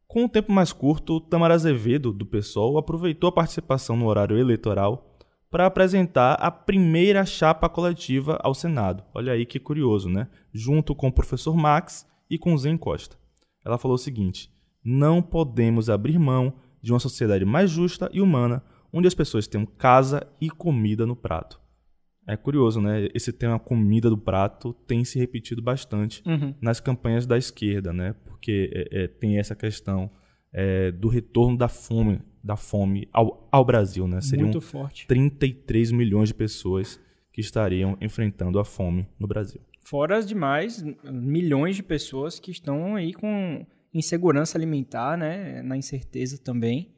[0.08, 5.14] Com um tempo mais curto, Tamara Azevedo, do PSOL, aproveitou a participação no horário eleitoral
[5.50, 9.04] para apresentar a primeira chapa coletiva ao Senado.
[9.14, 10.28] Olha aí que curioso, né?
[10.54, 13.18] Junto com o professor Max e com Zen Costa.
[13.66, 14.50] Ela falou o seguinte:
[14.84, 18.64] não podemos abrir mão de uma sociedade mais justa e humana,
[18.98, 21.62] onde as pessoas tenham casa e comida no prato.
[22.28, 23.08] É curioso, né?
[23.14, 26.54] Esse tema comida do prato tem se repetido bastante Uhum.
[26.60, 28.16] nas campanhas da esquerda, né?
[28.26, 30.10] Porque é, é, tem essa questão
[30.52, 34.20] é, do retorno da fome, da fome ao, ao Brasil, né?
[34.20, 35.08] Seriam Muito forte.
[35.08, 37.00] 33 milhões de pessoas
[37.32, 39.62] que estariam enfrentando a fome no Brasil.
[39.82, 45.62] Fora as demais milhões de pessoas que estão aí com insegurança alimentar, né?
[45.62, 46.92] Na incerteza também,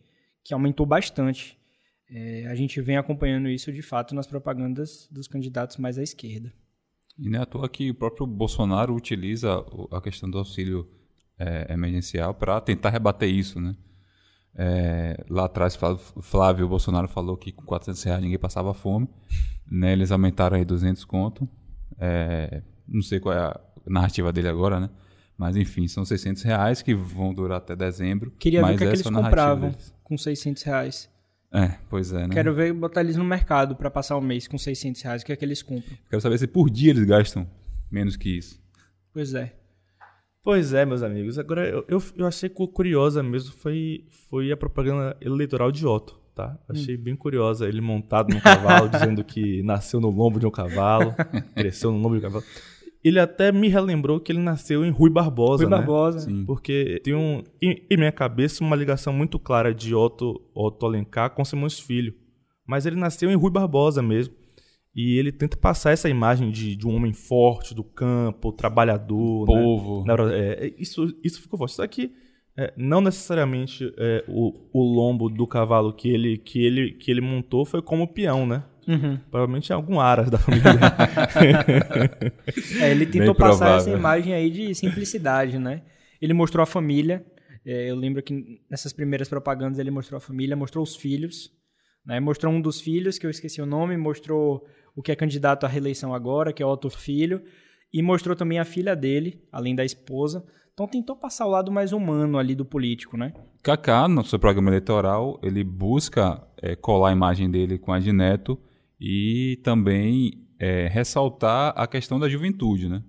[0.44, 1.59] que aumentou bastante.
[2.12, 6.52] É, a gente vem acompanhando isso de fato nas propagandas dos candidatos mais à esquerda.
[7.18, 10.90] E não é à toa que o próprio Bolsonaro utiliza a questão do auxílio
[11.38, 13.76] é, emergencial para tentar rebater isso, né?
[14.56, 19.08] É, lá atrás, Flá- Flávio Bolsonaro falou que com 400 reais ninguém passava fome.
[19.70, 19.94] Né?
[19.94, 21.48] Eles aumentaram aí 200 conto.
[22.00, 24.90] É, não sei qual é a narrativa dele agora, né?
[25.38, 28.32] Mas enfim, são 600 reais que vão durar até dezembro.
[28.32, 29.94] Queria ver o que, é que eles a narrativa compravam deles.
[30.04, 31.10] com 600 reais.
[31.52, 32.34] É, pois é, né?
[32.34, 35.22] Quero ver botar eles no mercado para passar o mês com 600 reais.
[35.22, 35.98] O que é que eles compram?
[36.10, 37.48] Quero saber se por dia eles gastam
[37.92, 38.62] menos que isso.
[39.12, 39.56] Pois é.
[40.44, 41.38] Pois é, meus amigos.
[41.40, 46.18] Agora, eu, eu, eu achei cu- curiosa mesmo foi, foi a propaganda eleitoral de Otto,
[46.36, 46.58] tá?
[46.70, 51.14] Achei bem curiosa ele montado num cavalo, dizendo que nasceu no lombo de um cavalo,
[51.56, 52.46] cresceu no lombo de um cavalo.
[53.04, 55.78] Ele até me relembrou que ele nasceu em Rui Barbosa, Rui né?
[55.78, 56.20] Barbosa.
[56.20, 56.44] Sim.
[56.46, 61.30] Porque tem um, em, em minha cabeça uma ligação muito clara de Otto, Otto Alencar
[61.32, 62.14] com Simões Filho.
[62.68, 64.34] Mas ele nasceu em Rui Barbosa mesmo.
[64.94, 69.48] E ele tenta passar essa imagem de, de um homem forte, do campo, trabalhador.
[70.06, 70.16] né?
[70.16, 70.32] Povo.
[70.32, 71.76] É, é, isso, isso ficou forte.
[71.76, 72.12] Só que
[72.58, 77.22] é, não necessariamente é, o, o lombo do cavalo que ele, que, ele, que ele
[77.22, 78.66] montou foi como peão, né?
[78.90, 79.20] Uhum.
[79.30, 80.66] Provavelmente algum aras da família.
[82.82, 85.84] É, ele tentou Bem passar essa imagem aí de simplicidade, né?
[86.20, 87.24] Ele mostrou a família.
[87.66, 91.52] é, eu lembro que nessas primeiras propagandas ele mostrou a família, mostrou os filhos.
[92.06, 92.20] Né?
[92.20, 95.70] Mostrou um dos filhos, que eu esqueci o nome, mostrou o que é candidato à
[95.70, 97.44] reeleição agora, que é Otto Filho.
[97.94, 100.44] E mostrou também a filha dele, além da esposa.
[100.74, 103.34] Então tentou passar o lado mais humano ali do político, né?
[103.62, 108.12] Kaká, no seu programa eleitoral, ele busca é, colar a imagem dele com a de
[108.12, 108.58] Neto
[109.00, 113.02] e também é, ressaltar a questão da juventude, né?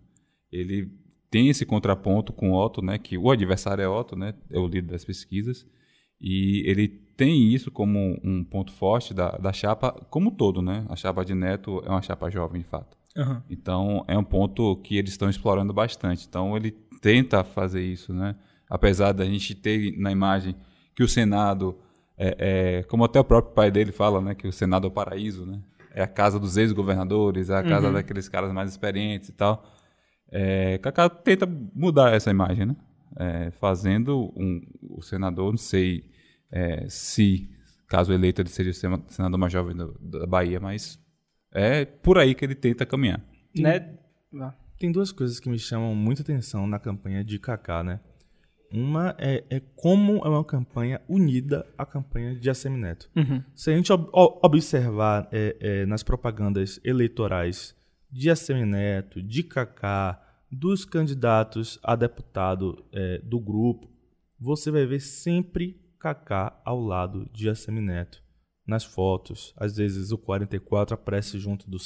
[0.53, 0.91] Ele
[1.31, 2.99] tem esse contraponto com Otto, né?
[2.99, 4.35] Que o adversário é Otto, né?
[4.51, 5.67] É o líder das pesquisas.
[6.21, 10.85] E ele tem isso como um ponto forte da, da chapa como um todo, né?
[10.89, 12.97] A chapa de Neto é uma chapa jovem, de fato.
[13.17, 13.43] Aham.
[13.49, 16.27] Então é um ponto que eles estão explorando bastante.
[16.29, 18.37] Então ele tenta fazer isso, né?
[18.69, 20.55] Apesar da gente ter na imagem
[20.95, 21.79] que o Senado,
[22.17, 24.35] é, é, como até o próprio pai dele fala, né?
[24.35, 25.61] Que o Senado é o paraíso, né?
[25.93, 29.65] É a casa dos ex-governadores, é a casa daqueles caras mais experientes e tal.
[30.31, 32.77] É, Kaká tenta mudar essa imagem, né?
[33.19, 36.05] É, fazendo um, o senador, não sei
[36.53, 37.51] é, se,
[37.89, 40.99] caso eleito, ele seja o sena- senador mais jovem do- da Bahia, mas
[41.53, 43.21] é por aí que ele tenta caminhar.
[43.57, 43.81] Né?
[44.79, 48.01] Tem duas coisas que me chamam muita atenção na campanha de Kaká, né?
[48.73, 53.11] Uma é, é como é uma campanha unida à campanha de Assemineto.
[53.17, 53.43] Uhum.
[53.55, 57.75] Se a gente ob- observar é, é, nas propagandas eleitorais
[58.11, 63.89] de Assemineto, de Kaká, dos candidatos a deputado é, do grupo,
[64.39, 68.23] você vai ver sempre Kaká ao lado de Assemineto.
[68.67, 71.77] Nas fotos, às vezes o 44 aparece junto do,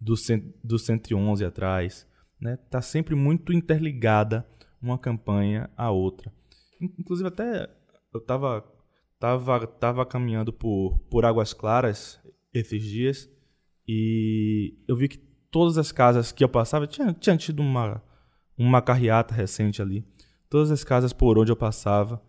[0.00, 0.14] do,
[0.62, 2.06] do 111 atrás.
[2.40, 2.56] Né?
[2.70, 4.46] Tá sempre muito interligada
[4.82, 6.32] uma campanha à outra.
[6.80, 7.68] In- Inclusive até
[8.12, 8.64] eu tava
[9.18, 12.18] tava, tava caminhando por, por Águas Claras
[12.54, 13.28] esses dias
[13.86, 15.18] e eu vi que
[15.50, 18.02] todas as casas que eu passava tinha, tinha tido uma,
[18.56, 20.04] uma carreata recente ali.
[20.48, 22.22] Todas as casas por onde eu passava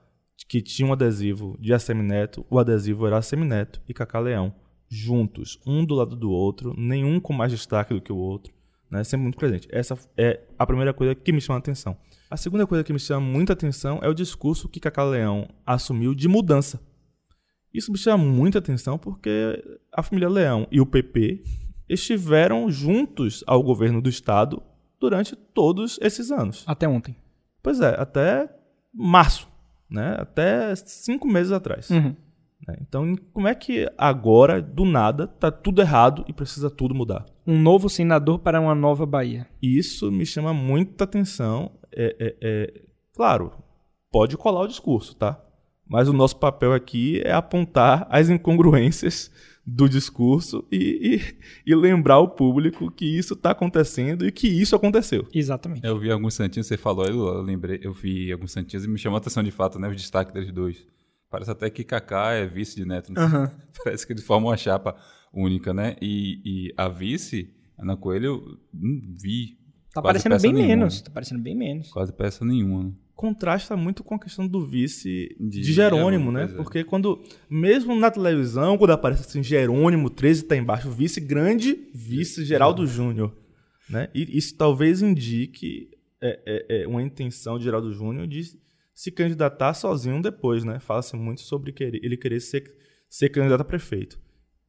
[0.48, 4.54] que tinha um adesivo de Assemineto, o adesivo era Assemineto e Cacá Leão,
[4.90, 8.52] juntos, um do lado do outro, nenhum com mais destaque do que o outro,
[8.90, 9.04] né?
[9.04, 9.68] sempre muito presente.
[9.72, 11.96] Essa é a primeira coisa que me chama a atenção.
[12.32, 16.16] A segunda coisa que me chama muita atenção é o discurso que Cacá Leão assumiu
[16.16, 16.80] de mudança.
[17.74, 21.44] Isso me chama muita atenção porque a família Leão e o PP
[21.90, 24.64] estiveram juntos ao governo do Estado
[24.98, 26.64] durante todos esses anos.
[26.66, 27.18] Até ontem.
[27.62, 28.50] Pois é, até
[28.94, 29.46] março,
[29.90, 30.16] né?
[30.18, 31.90] Até cinco meses atrás.
[31.90, 32.16] Uhum.
[32.66, 32.78] né?
[32.80, 37.26] Então, como é que agora, do nada, tá tudo errado e precisa tudo mudar?
[37.46, 39.48] Um novo senador para uma nova Bahia.
[39.62, 41.74] Isso me chama muita atenção.
[41.94, 42.82] É, é- é-
[43.14, 43.52] claro,
[44.12, 45.44] pode colar o discurso, tá?
[45.88, 49.32] Mas o nosso papel aqui é apontar as incongruências
[49.66, 51.22] do discurso e,
[51.66, 55.28] e- e lembrar o público que isso está acontecendo e que isso aconteceu.
[55.34, 55.86] Exatamente.
[55.86, 59.18] Eu vi alguns santinhos, você falou eu lembrei, eu vi alguns santinhos e me chamou
[59.18, 59.88] a atenção de fato, né?
[59.88, 60.84] O destaque deles dois.
[61.30, 63.14] Parece até que Kaká é vice de Neto.
[63.18, 63.52] Aham.
[63.84, 64.96] Parece que eles formam uma chapa
[65.34, 65.96] única, né?
[66.02, 69.58] E, e a vice, Ana Coelho, eu não vi.
[69.94, 70.98] Tá quase parecendo bem nenhuma, menos.
[70.98, 71.04] né?
[71.04, 71.90] Tá parecendo bem menos.
[71.90, 72.84] Quase peça nenhuma.
[72.86, 72.92] né?
[73.14, 76.44] Contrasta muito com a questão do vice de, De Jerônimo, Jerônimo, né?
[76.46, 76.48] é.
[76.48, 82.44] Porque quando, mesmo na televisão, quando aparece assim, Jerônimo 13 tá embaixo, vice grande, vice
[82.46, 83.36] Geraldo Júnior,
[83.90, 84.10] né?
[84.16, 85.90] E isso talvez indique
[86.22, 88.42] é, é, é, uma intenção de Geraldo Júnior de
[88.96, 90.80] se candidatar sozinho depois, né?
[90.80, 92.64] Fala-se muito sobre querer, ele querer ser,
[93.10, 94.20] ser candidato a prefeito.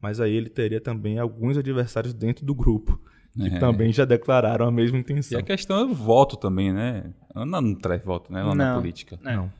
[0.01, 2.99] Mas aí ele teria também alguns adversários dentro do grupo,
[3.35, 3.59] que É.
[3.59, 5.39] também já declararam a mesma E intenção.
[5.39, 7.03] a questão é o voto também, né?
[7.35, 8.43] Ana não traz voto, né?
[8.43, 8.81] Lá na Não.
[8.81, 9.19] política.
[9.21, 9.51] Não.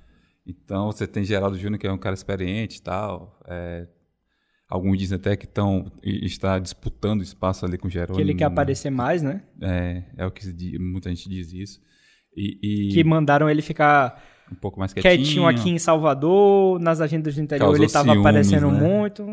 [0.46, 3.40] Então você tem Geraldo Júnior, que é um cara experiente e tal.
[3.48, 3.88] é,
[4.70, 8.16] alguns dizem até que estão está disputando espaço ali com o Jerônimo.
[8.16, 9.44] Que ele quer aparecer mais, né?
[9.62, 11.80] É, é o que se diz, muita gente diz isso.
[12.36, 15.16] E, e Que mandaram ele ficar um pouco mais quietinho.
[15.24, 18.80] quietinho aqui em Salvador, nas agendas do interior Causou ele tava ciúmes, aparecendo né?
[18.80, 19.26] muito.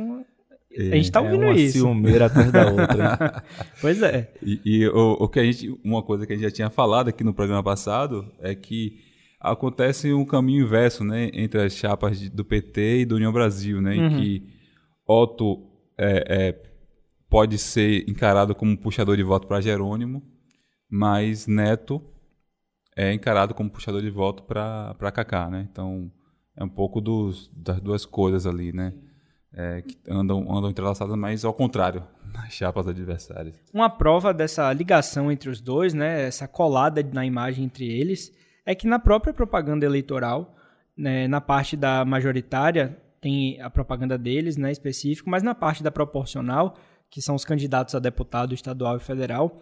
[0.77, 1.79] A gente tá É ouvindo uma isso.
[1.79, 3.05] ciumeira atrás da outra.
[3.05, 3.43] hein?
[3.81, 4.33] Pois é.
[4.43, 7.09] E, e o, o que a gente, uma coisa que a gente já tinha falado
[7.09, 8.99] aqui no programa passado é que
[9.41, 13.81] acontece um caminho inverso, né, entre as chapas de- do PT e do União Brasil,
[13.81, 14.47] né, em que
[15.07, 15.67] Otto
[15.99, 16.63] é, é,
[17.29, 20.23] pode ser encarado como puxador de voto para Jerônimo,
[20.89, 22.01] mas Neto
[22.97, 25.67] é encarado como puxador de voto para para Kaká, né?
[25.71, 26.11] Então
[26.57, 28.93] é um pouco dos, das duas coisas ali, né?
[29.53, 33.55] É, que andam, andam entrelaçadas, mas ao contrário, nas chapas adversárias.
[33.75, 38.33] Uma prova dessa ligação entre os dois, né, essa colada na imagem entre eles,
[38.65, 40.55] é que na própria propaganda eleitoral,
[40.97, 45.91] né, na parte da majoritária, tem a propaganda deles, né, específico, mas na parte da
[45.91, 46.77] proporcional,
[47.11, 49.61] que são os candidatos a deputado estadual e federal,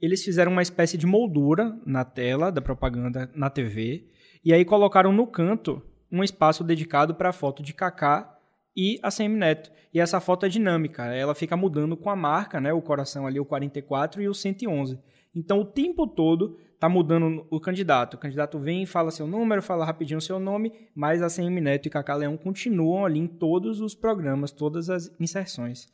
[0.00, 4.08] eles fizeram uma espécie de moldura na tela da propaganda na TV,
[4.44, 8.33] e aí colocaram no canto um espaço dedicado para a foto de Kaká
[8.76, 9.70] e a CM Neto.
[9.92, 12.72] E essa foto é dinâmica, ela fica mudando com a marca, né?
[12.72, 14.98] O coração ali, o 44 e o 111.
[15.34, 18.14] Então, o tempo todo tá mudando o candidato.
[18.14, 21.90] O candidato vem, fala seu número, fala rapidinho seu nome, mas a CM Neto e
[21.90, 25.88] Cacá Leão continuam ali em todos os programas, todas as inserções.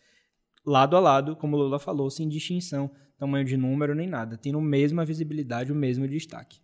[0.66, 4.36] Lado a lado, como o Lula falou, sem distinção, tamanho de número nem nada.
[4.36, 6.58] Tendo a mesma visibilidade, o mesmo destaque.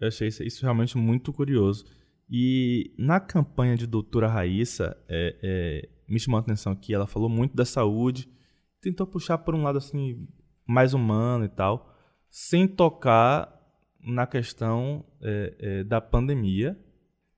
[0.00, 1.84] Eu achei isso realmente muito curioso.
[2.30, 7.28] E na campanha de doutora Raíssa, é, é, me chamou a atenção que ela falou
[7.28, 8.28] muito da saúde,
[8.80, 10.28] tentou puxar por um lado assim
[10.66, 11.94] mais humano e tal,
[12.28, 13.58] sem tocar
[14.00, 16.78] na questão é, é, da pandemia,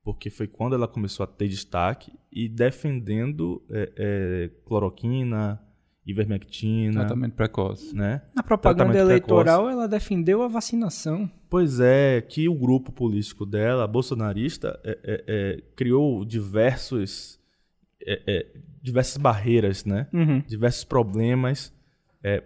[0.03, 5.61] porque foi quando ela começou a ter destaque, e defendendo é, é, cloroquina,
[6.05, 7.95] ivermectina, Tratamento precoce.
[7.95, 8.21] né?
[8.35, 11.29] Na propaganda eleitoral, ela defendeu a vacinação.
[11.49, 17.39] Pois é, que o grupo político dela, bolsonarista, é, é, é, criou diversos,
[18.05, 18.47] é, é,
[18.81, 20.07] diversas barreiras, né?
[20.13, 20.41] Uhum.
[20.47, 21.73] diversos problemas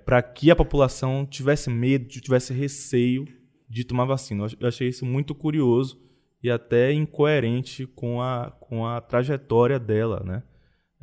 [0.05, 3.27] para que a população tivesse medo, tivesse receio
[3.69, 4.47] de tomar vacina.
[4.57, 5.99] Eu achei isso muito curioso
[6.41, 10.43] e até incoerente com a, com a trajetória dela, né?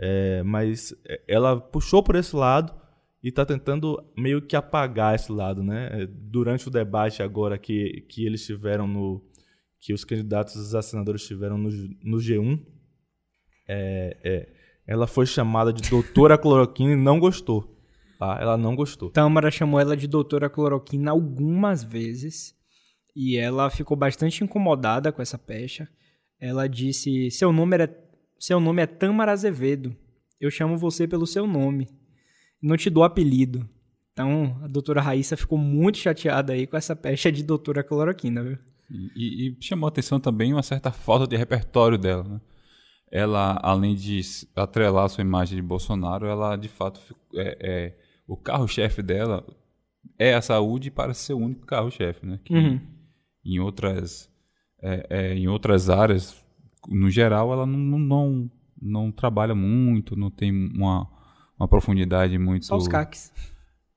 [0.04, 2.74] É, mas é, ela puxou por esse lado
[3.22, 5.90] e está tentando meio que apagar esse lado, né?
[5.92, 9.24] É, Durante o debate agora que, que eles tiveram no
[9.78, 11.68] que os candidatos a senadores tiveram no,
[12.02, 12.60] no G1,
[13.68, 14.48] é, é,
[14.88, 17.72] ela foi chamada de doutora cloroquina e não gostou.
[18.18, 18.38] Tá?
[18.40, 19.08] Ela não gostou.
[19.10, 22.56] Tâmara chamou ela de doutora cloroquina algumas vezes
[23.14, 25.88] e ela ficou bastante incomodada com essa pecha.
[26.40, 28.01] Ela disse: seu nome, é,
[28.42, 29.94] seu nome é Tâmara Azevedo.
[30.40, 31.88] Eu chamo você pelo seu nome.
[32.60, 33.68] Não te dou apelido.
[34.12, 38.58] Então a doutora Raíssa ficou muito chateada aí com essa pecha de doutora cloroquina, viu?
[39.14, 42.24] E, e chamou a atenção também uma certa falta de repertório dela.
[42.24, 42.40] Né?
[43.12, 44.20] Ela, além de
[44.56, 47.00] atrelar a sua imagem de Bolsonaro, ela de fato
[47.36, 49.46] é, é, o carro-chefe dela
[50.18, 52.40] é a saúde parece ser o único carro-chefe, né?
[52.44, 52.80] Que Uhum.
[53.44, 54.28] em outras
[54.82, 56.41] é, é, em outras áreas,
[56.88, 61.08] no geral, ela não, não, não, trabalha muito, não tem uma,
[61.58, 63.32] uma profundidade muito Só os caques.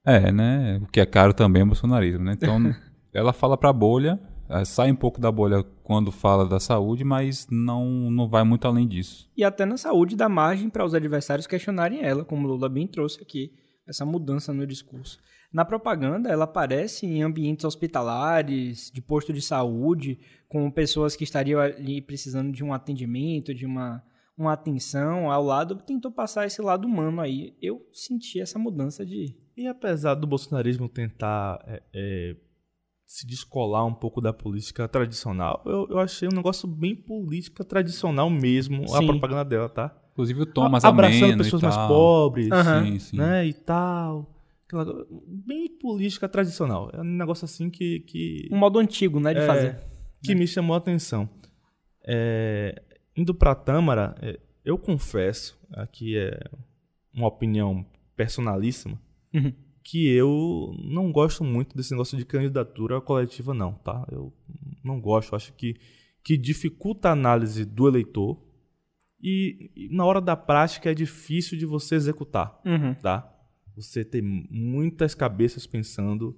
[0.05, 0.79] é, né?
[0.83, 2.33] O que é caro também é bolsonarismo, né?
[2.33, 2.59] Então,
[3.13, 4.19] ela fala para a bolha,
[4.49, 8.67] eh, sai um pouco da bolha quando fala da saúde, mas não, não vai muito
[8.67, 9.29] além disso.
[9.35, 13.21] E até na saúde dá margem para os adversários questionarem ela, como Lula bem trouxe
[13.21, 13.51] aqui,
[13.87, 15.19] essa mudança no discurso.
[15.55, 21.61] Na propaganda, ela aparece em ambientes hospitalares, de posto de saúde, com pessoas que estariam
[21.61, 24.03] ali precisando de um atendimento, de uma,
[24.37, 25.77] uma atenção ao lado.
[25.77, 27.55] Tentou passar esse lado humano aí.
[27.61, 29.33] Eu senti essa mudança de.
[29.55, 32.35] E apesar do bolsonarismo tentar é, é,
[33.05, 38.29] se descolar um pouco da política tradicional, eu, eu achei um negócio bem política tradicional
[38.29, 39.07] mesmo, a Sim.
[39.07, 39.95] propaganda dela, tá?
[40.11, 42.83] Inclusive o tom mais Abraçando pessoas e mais pobres, Aham.
[42.83, 43.17] Sim, sim.
[43.17, 44.34] né, e tal.
[44.67, 46.89] Aquela- bem política tradicional.
[46.93, 49.79] É um negócio assim que, que, Um modo antigo, né, de É, fazer.
[50.23, 51.29] que me chamou a atenção.
[52.07, 52.81] É,
[53.15, 56.39] indo para a Tâmara, é, eu confesso, aqui é
[57.13, 57.85] uma opinião
[58.15, 58.99] personalíssima,
[59.33, 59.53] Uhum.
[59.83, 64.05] que eu não gosto muito desse negócio de candidatura coletiva, não, tá?
[64.11, 64.33] Eu
[64.83, 65.75] não gosto, acho que,
[66.23, 68.41] que dificulta a análise do eleitor
[69.21, 72.93] e, e na hora da prática é difícil de você executar, Uhum.
[72.95, 73.31] tá?
[73.75, 76.35] Você tem muitas cabeças pensando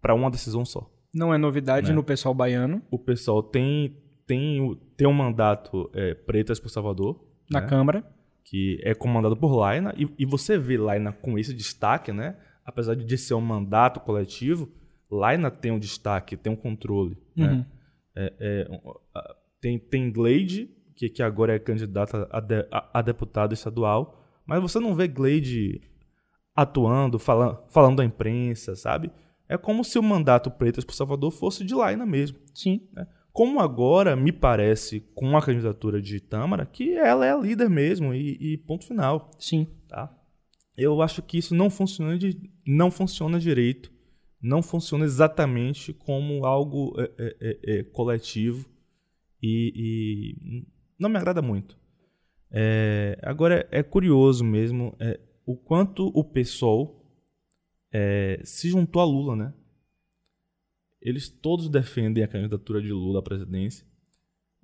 [0.00, 0.90] para uma decisão só.
[1.14, 1.94] Não é novidade Né?
[1.94, 3.96] no pessoal baiano, O pessoal tem
[4.26, 7.66] tem, o- tem um mandato é, Pretas por Salvador, na né?
[7.68, 8.04] Câmara.
[8.44, 12.36] que é comandado por Laina, e, e você vê Laina com esse destaque, né?
[12.64, 14.68] Apesar de ser um mandato coletivo,
[15.10, 17.16] Laina tem um destaque, tem um controle.
[17.36, 17.52] Né?
[17.52, 17.64] Uhum.
[18.16, 18.80] É, é,
[19.14, 24.24] a- tem, tem Gleide, que, que agora é candidata a, de, a, a deputada estadual,
[24.44, 25.80] mas você não vê Gleide
[26.56, 29.12] atuando, falando, falando à imprensa, sabe?
[29.48, 32.38] É como se o mandato Pretas por Salvador fosse de Laina mesmo.
[32.54, 32.80] Sim.
[33.32, 38.14] Como agora me parece, com a candidatura de Tâmara, que ela é a líder mesmo
[38.14, 39.68] e, e ponto final, Sim.
[39.86, 40.10] tá?
[40.76, 43.92] Eu acho que isso não funciona, de, não funciona direito,
[44.40, 48.68] não funciona exatamente como algo é, é, é, é, coletivo
[49.42, 50.66] e, e
[50.98, 51.78] não me agrada muito.
[52.50, 57.06] É, agora é curioso mesmo é, o quanto o PSOL
[57.92, 59.54] é, se juntou a Lula, né?
[61.00, 63.86] Eles todos defendem a candidatura de Lula à presidência.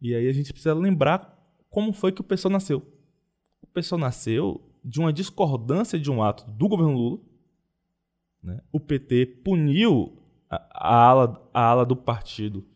[0.01, 2.83] E aí a gente precisa lembrar como foi que o PSOL nasceu.
[3.63, 7.21] O PSOL nasceu de uma discordância de um ato do governo Lula.
[8.43, 8.61] né?
[8.73, 10.21] O PT puniu
[10.51, 12.67] a, a ala, a ala do partido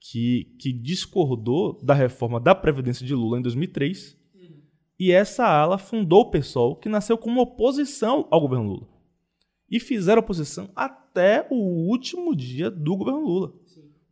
[0.00, 4.18] que, que discordou da reforma da Previdência de Lula em 2003.
[5.00, 8.86] E essa ala fundou o PSOL, que nasceu como oposição ao governo Lula.
[9.70, 13.54] E fizeram oposição até o último dia do governo Lula.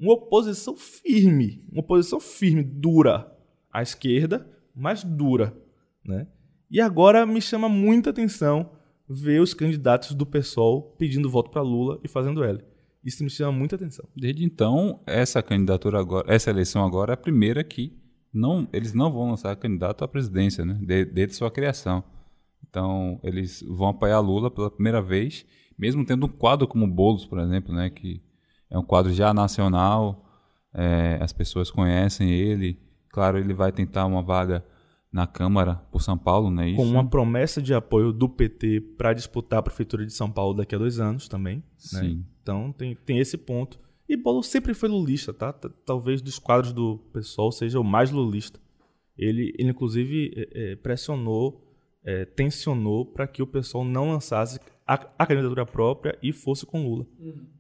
[0.01, 3.31] Uma oposição firme, uma oposição firme, dura
[3.71, 5.55] à esquerda, mas dura,
[6.03, 6.27] né?
[6.71, 8.71] E agora me chama muita atenção
[9.07, 12.65] ver os candidatos do PSOL pedindo voto para Lula e fazendo L.
[13.05, 14.09] Isso me chama muita atenção.
[14.17, 17.95] Desde então, essa candidatura agora, essa eleição agora é a primeira que
[18.33, 20.79] não, eles não vão lançar candidato à presidência, né?
[20.83, 22.03] De- Desde sua criação.
[22.69, 25.47] Então, eles vão apoiar Lula pela primeira vez,
[25.79, 27.89] mesmo tendo um quadro como Boulos, por exemplo, né?
[27.91, 28.21] Que
[28.71, 30.25] é um quadro já nacional,
[30.75, 32.79] é, as pessoas conhecem ele.
[33.11, 34.65] Claro, ele vai tentar uma vaga
[35.11, 36.69] na Câmara por São Paulo, né?
[36.69, 36.77] Isso.
[36.77, 40.75] Com uma promessa de apoio do PT para disputar a Prefeitura de São Paulo daqui
[40.75, 41.57] a dois anos também.
[41.57, 41.63] né?
[41.79, 42.25] Sim.
[42.43, 43.81] Então tem, tem esse ponto.
[44.09, 45.53] E Bolo sempre foi lulista, tá?
[45.53, 48.59] Talvez dos quadros do PSOL seja o mais lulista.
[49.17, 51.63] Ele, ele inclusive, é, é, pressionou,
[52.05, 56.83] é, tensionou para que o PSOL não lançasse a, a candidatura própria e fosse com
[56.89, 57.07] Lula.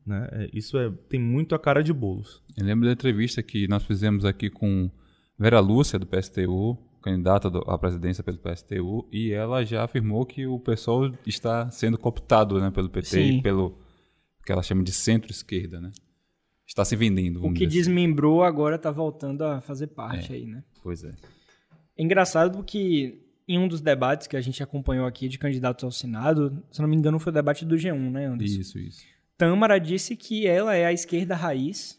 [0.06, 0.28] Né?
[0.32, 2.42] É, isso é, tem muito a cara de bolos.
[2.56, 4.90] Eu lembro da entrevista que nós fizemos aqui com
[5.38, 10.46] Vera Lúcia, do PSTU, candidata do- à presidência pelo PSTU, e ela já afirmou que
[10.46, 13.38] o pessoal está sendo cooptado né, pelo PT Sim.
[13.38, 13.78] e pelo
[14.46, 15.90] que ela chama de centro-esquerda, né?
[16.68, 17.90] Está se vendendo, O que dizer assim.
[17.94, 20.36] desmembrou agora tá voltando a fazer parte É.
[20.36, 20.62] aí, né?
[20.82, 21.12] Pois é.
[21.96, 25.90] É engraçado que em um dos debates que a gente acompanhou aqui de candidatos ao
[25.90, 28.60] Senado, se não me engano foi o debate do G1, né, Anderson?
[28.60, 29.00] Isso, isso.
[29.38, 31.98] Tâmara disse que ela é a esquerda raiz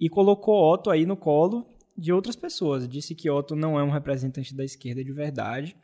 [0.00, 1.64] e colocou Otto aí no colo
[1.96, 2.88] de outras pessoas.
[2.88, 5.76] Disse que Otto não é um representante da esquerda de verdade.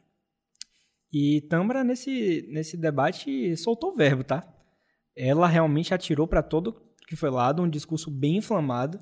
[1.12, 4.42] E Tâmara, nesse, nesse debate, soltou o verbo, tá?
[5.16, 6.74] Ela realmente atirou para todo
[7.14, 9.00] que foi lado, um discurso bem inflamado.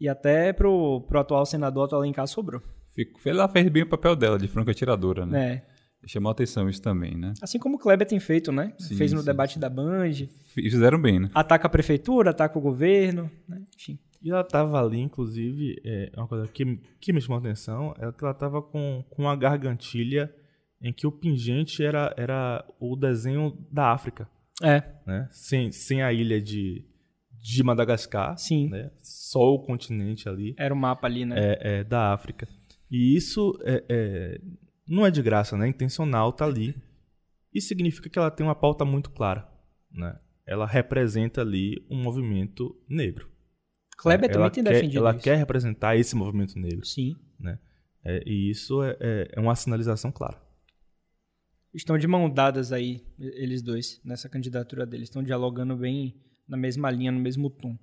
[0.00, 2.60] E até pro, pro atual senador Otto Alencar sobrou.
[2.94, 5.62] Fico- Ela fez bem o papel dela, de franca atiradora, né?
[5.68, 5.72] É.
[6.08, 7.32] Chamou atenção isso também, né?
[7.40, 8.72] Assim como o Kleber tem feito, né?
[8.78, 10.10] Sim, Fez no sim, debate da Band.
[10.52, 11.30] Fizeram bem, né?
[11.32, 13.62] Ataca a prefeitura, ataca o governo, né?
[13.76, 13.96] Enfim.
[14.20, 18.10] E ela tava ali, inclusive, é, uma coisa que, que me chamou a atenção é
[18.10, 20.32] que ela tava com, com uma gargantilha
[20.80, 24.28] em que o pingente era, era o desenho da África,
[24.60, 24.82] É.
[25.06, 25.28] né?
[25.30, 26.84] Sem, sem a ilha de,
[27.42, 28.38] de Madagascar.
[28.38, 28.68] Sim.
[28.68, 28.90] Né?
[29.00, 31.34] Só o continente ali Era o mapa ali, né?
[31.36, 32.48] é, é, da África.
[32.88, 34.40] E isso é, é-
[34.86, 35.66] não é de graça, né?
[35.66, 36.74] Intencional, tá ali.
[37.52, 39.48] E significa que ela tem uma pauta muito clara,
[39.90, 40.18] né?
[40.46, 43.28] Ela representa ali um movimento negro.
[43.98, 45.24] Kleber ela também tem quer, defendido Ela isso.
[45.24, 47.16] quer representar esse movimento negro, Sim.
[47.38, 47.58] né?
[48.04, 50.40] É, e isso é, é- é uma sinalização clara.
[51.74, 55.08] Estão de mão dadas aí, eles dois, nessa candidatura deles.
[55.08, 56.14] Estão dialogando bem
[56.52, 57.76] na mesma linha, no mesmo tom.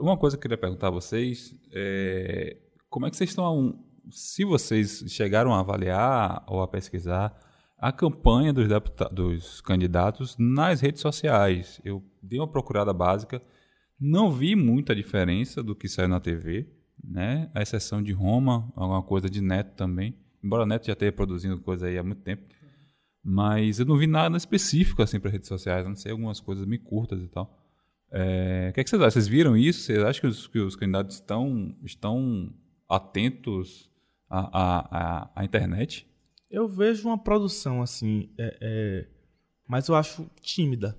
[0.00, 2.56] Uma coisa que eu queria perguntar a vocês é
[2.88, 3.84] como é que vocês estão.
[4.10, 7.38] Se vocês chegaram a avaliar ou a pesquisar
[7.78, 8.66] a campanha dos,
[9.12, 11.80] dos candidatos nas redes sociais.
[11.84, 13.40] Eu dei uma procurada básica,
[14.00, 16.68] não vi muita diferença do que saiu na TV,
[17.02, 17.50] né?
[17.54, 20.16] A exceção de Roma, alguma coisa de Neto também.
[20.42, 22.42] Embora Neto já esteja produzindo coisa aí há muito tempo.
[23.22, 26.66] Mas eu não vi nada específico assim para redes sociais, a não ser algumas coisas
[26.66, 27.57] meio curtas e tal.
[28.10, 29.10] É, o que, é que vocês acham?
[29.10, 29.80] Vocês viram isso?
[29.82, 32.52] Vocês acham que os, que os candidatos estão, estão
[32.88, 33.90] atentos
[34.28, 36.06] à, à, à, internet?
[36.50, 39.08] Eu vejo uma produção assim, é, é,
[39.68, 40.98] mas eu acho tímida,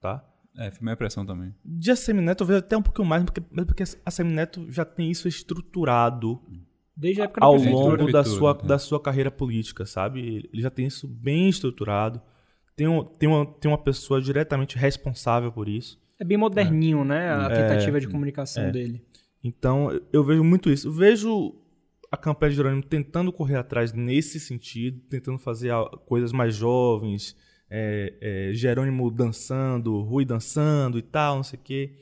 [0.00, 0.24] tá?
[0.56, 1.54] É, foi minha impressão também.
[1.64, 4.84] De a Semineto eu vejo até um pouquinho mais, porque, mas porque a Semineto já
[4.84, 6.40] tem isso estruturado
[6.96, 8.66] Desde a época ao longo da sua, é.
[8.66, 10.48] da sua carreira política, sabe?
[10.52, 12.22] Ele já tem isso bem estruturado.
[12.76, 16.00] Tem, um, tem, uma, tem uma pessoa diretamente responsável por isso.
[16.18, 17.30] É bem moderninho, né?
[17.30, 18.70] A tentativa de comunicação é.
[18.70, 19.02] dele.
[19.42, 20.88] Então, eu vejo muito isso.
[20.88, 21.54] Eu vejo
[22.10, 25.72] a campanha de Jerônimo tentando correr atrás nesse sentido, tentando fazer
[26.06, 27.36] coisas mais jovens,
[27.68, 31.92] é, é, Jerônimo dançando, Rui dançando e tal, não sei o quê.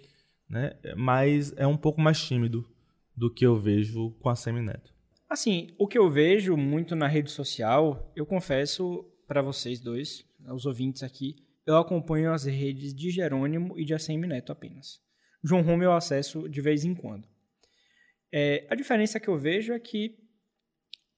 [0.48, 0.74] Né?
[0.96, 2.68] Mas é um pouco mais tímido
[3.16, 4.92] do que eu vejo com a Semineto.
[5.28, 10.66] Assim, o que eu vejo muito na rede social, eu confesso para vocês dois, aos
[10.66, 11.36] ouvintes aqui,
[11.66, 15.00] eu acompanho as redes de Jerônimo e de ACM Neto apenas.
[15.42, 17.28] João Roma eu acesso de vez em quando.
[18.32, 20.18] É, a diferença que eu vejo é que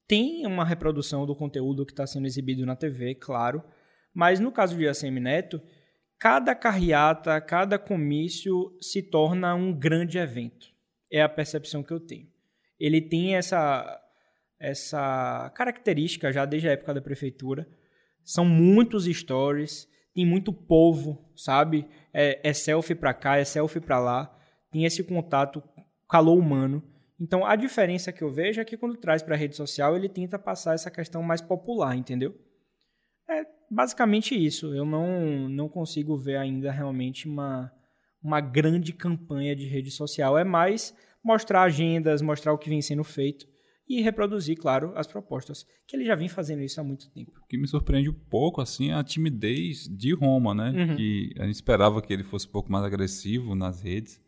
[0.07, 3.62] tem uma reprodução do conteúdo que está sendo exibido na TV, claro,
[4.12, 5.61] mas no caso de ACM Neto,
[6.18, 10.68] cada carreata, cada comício se torna um grande evento.
[11.11, 12.28] É a percepção que eu tenho.
[12.78, 14.01] Ele tem essa,
[14.59, 17.68] essa característica já desde a época da prefeitura.
[18.24, 21.86] São muitos stories, tem muito povo, sabe?
[22.12, 24.32] É, é selfie pra cá, é selfie pra lá.
[24.70, 25.62] Tem esse contato,
[26.08, 26.82] calor humano.
[27.20, 30.38] Então a diferença que eu vejo é que quando traz para rede social ele tenta
[30.38, 32.34] passar essa questão mais popular, entendeu?
[33.28, 34.74] É basicamente isso.
[34.74, 37.72] Eu não, não consigo ver ainda realmente uma,
[38.22, 40.38] uma grande campanha de rede social.
[40.38, 43.46] É mais mostrar agendas, mostrar o que vem sendo feito
[43.89, 45.66] e reproduzir, claro, as propostas.
[45.87, 47.32] Que ele já vem fazendo isso há muito tempo.
[47.43, 50.70] O que me surpreende um pouco assim é a timidez de Roma, né?
[50.70, 50.97] Uhum.
[50.97, 54.20] Que a gente esperava que ele fosse um pouco mais agressivo nas redes,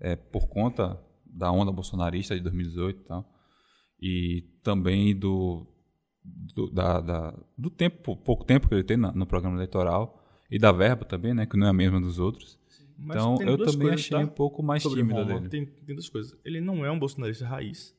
[0.00, 3.34] é, por conta da onda bolsonarista de 2018 e tal.
[4.00, 5.66] E também do,
[6.54, 10.58] do, da, da- do tempo, pouco tempo que ele tem na- no programa eleitoral e
[10.58, 11.46] da verba também, né?
[11.46, 12.58] Que não é a mesma dos outros.
[12.96, 14.24] Mas então eu também coisas, achei tá?
[14.24, 15.24] um pouco mais tímido Roma.
[15.40, 15.48] dele.
[15.48, 16.36] Tem, tem duas coisas.
[16.44, 17.96] Ele não é um bolsonarista raiz.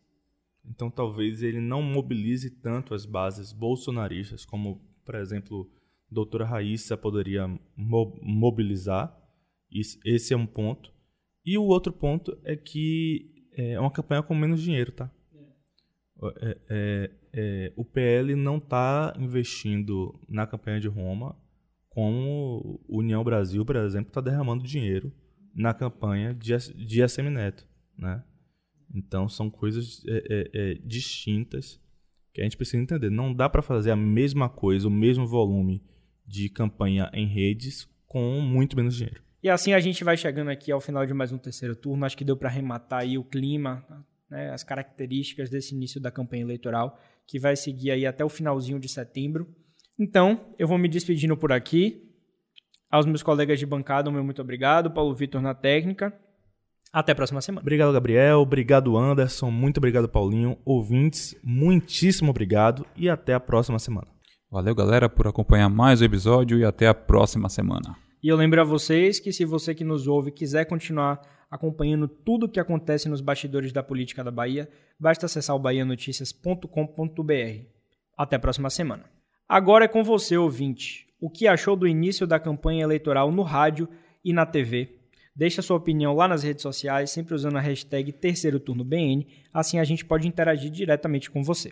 [0.70, 5.70] Então talvez ele não mobilize tanto as bases bolsonaristas como, por exemplo,
[6.09, 9.15] doutora Raíssa poderia mo- mobilizar.
[10.05, 10.93] Esse é um ponto.
[11.45, 15.11] E o outro ponto é que é uma campanha com menos dinheiro, tá?
[16.41, 21.36] É, é, é, o PL não está investindo na campanha de Roma
[21.89, 25.11] como União Brasil, por exemplo, está derramando dinheiro
[25.55, 27.65] na campanha de, de Neto,
[27.97, 28.24] né?
[28.93, 31.79] Então são coisas é, é, é, distintas
[32.33, 33.09] que a gente precisa entender.
[33.09, 35.83] Não dá para fazer a mesma coisa, o mesmo volume
[36.25, 39.21] de campanha em redes com muito menos dinheiro.
[39.41, 42.05] E assim a gente vai chegando aqui ao final de mais um terceiro turno.
[42.05, 43.85] Acho que deu para arrematar aí o clima,
[44.29, 48.79] né, as características desse início da campanha eleitoral, que vai seguir aí até o finalzinho
[48.79, 49.47] de setembro.
[49.97, 52.05] Então, eu vou me despedindo por aqui.
[52.89, 54.91] Aos meus colegas de bancada, meu muito obrigado.
[54.91, 56.17] Paulo Vitor na técnica.
[56.91, 57.61] Até a próxima semana.
[57.61, 58.39] Obrigado, Gabriel.
[58.39, 59.51] Obrigado, Anderson.
[59.51, 60.57] Muito obrigado, Paulinho.
[60.65, 64.07] Ouvintes, muitíssimo obrigado e até a próxima semana.
[64.51, 67.95] Valeu, galera, por acompanhar mais o episódio e até a próxima semana.
[68.21, 72.45] E eu lembro a vocês que se você que nos ouve quiser continuar acompanhando tudo
[72.45, 74.69] o que acontece nos bastidores da política da Bahia,
[74.99, 77.65] basta acessar o bahianoticias.com.br.
[78.17, 79.05] Até a próxima semana.
[79.47, 81.07] Agora é com você, ouvinte.
[81.21, 83.87] O que achou do início da campanha eleitoral no rádio
[84.23, 84.98] e na TV?
[85.39, 89.79] Deixa sua opinião lá nas redes sociais, sempre usando a hashtag Terceiro Turno BN, assim
[89.79, 91.71] a gente pode interagir diretamente com você.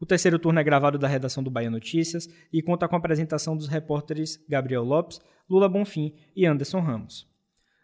[0.00, 3.58] O terceiro turno é gravado da redação do Bahia Notícias e conta com a apresentação
[3.58, 7.28] dos repórteres Gabriel Lopes, Lula Bonfim e Anderson Ramos.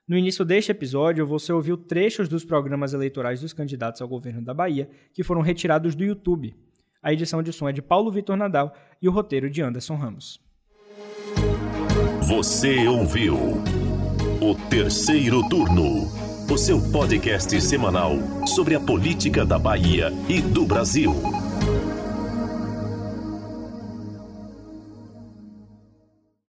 [0.08, 4.54] No início deste episódio, você ouviu trechos dos programas eleitorais dos candidatos ao governo da
[4.54, 6.56] Bahia que foram retirados do YouTube.
[7.02, 10.40] A edição de som é de Paulo Vitor Nadal e o roteiro de Anderson Ramos.
[12.22, 13.36] Você ouviu?
[14.42, 16.10] O Terceiro Turno.
[16.50, 18.16] O seu podcast semanal
[18.46, 21.39] sobre a política da Bahia e do Brasil.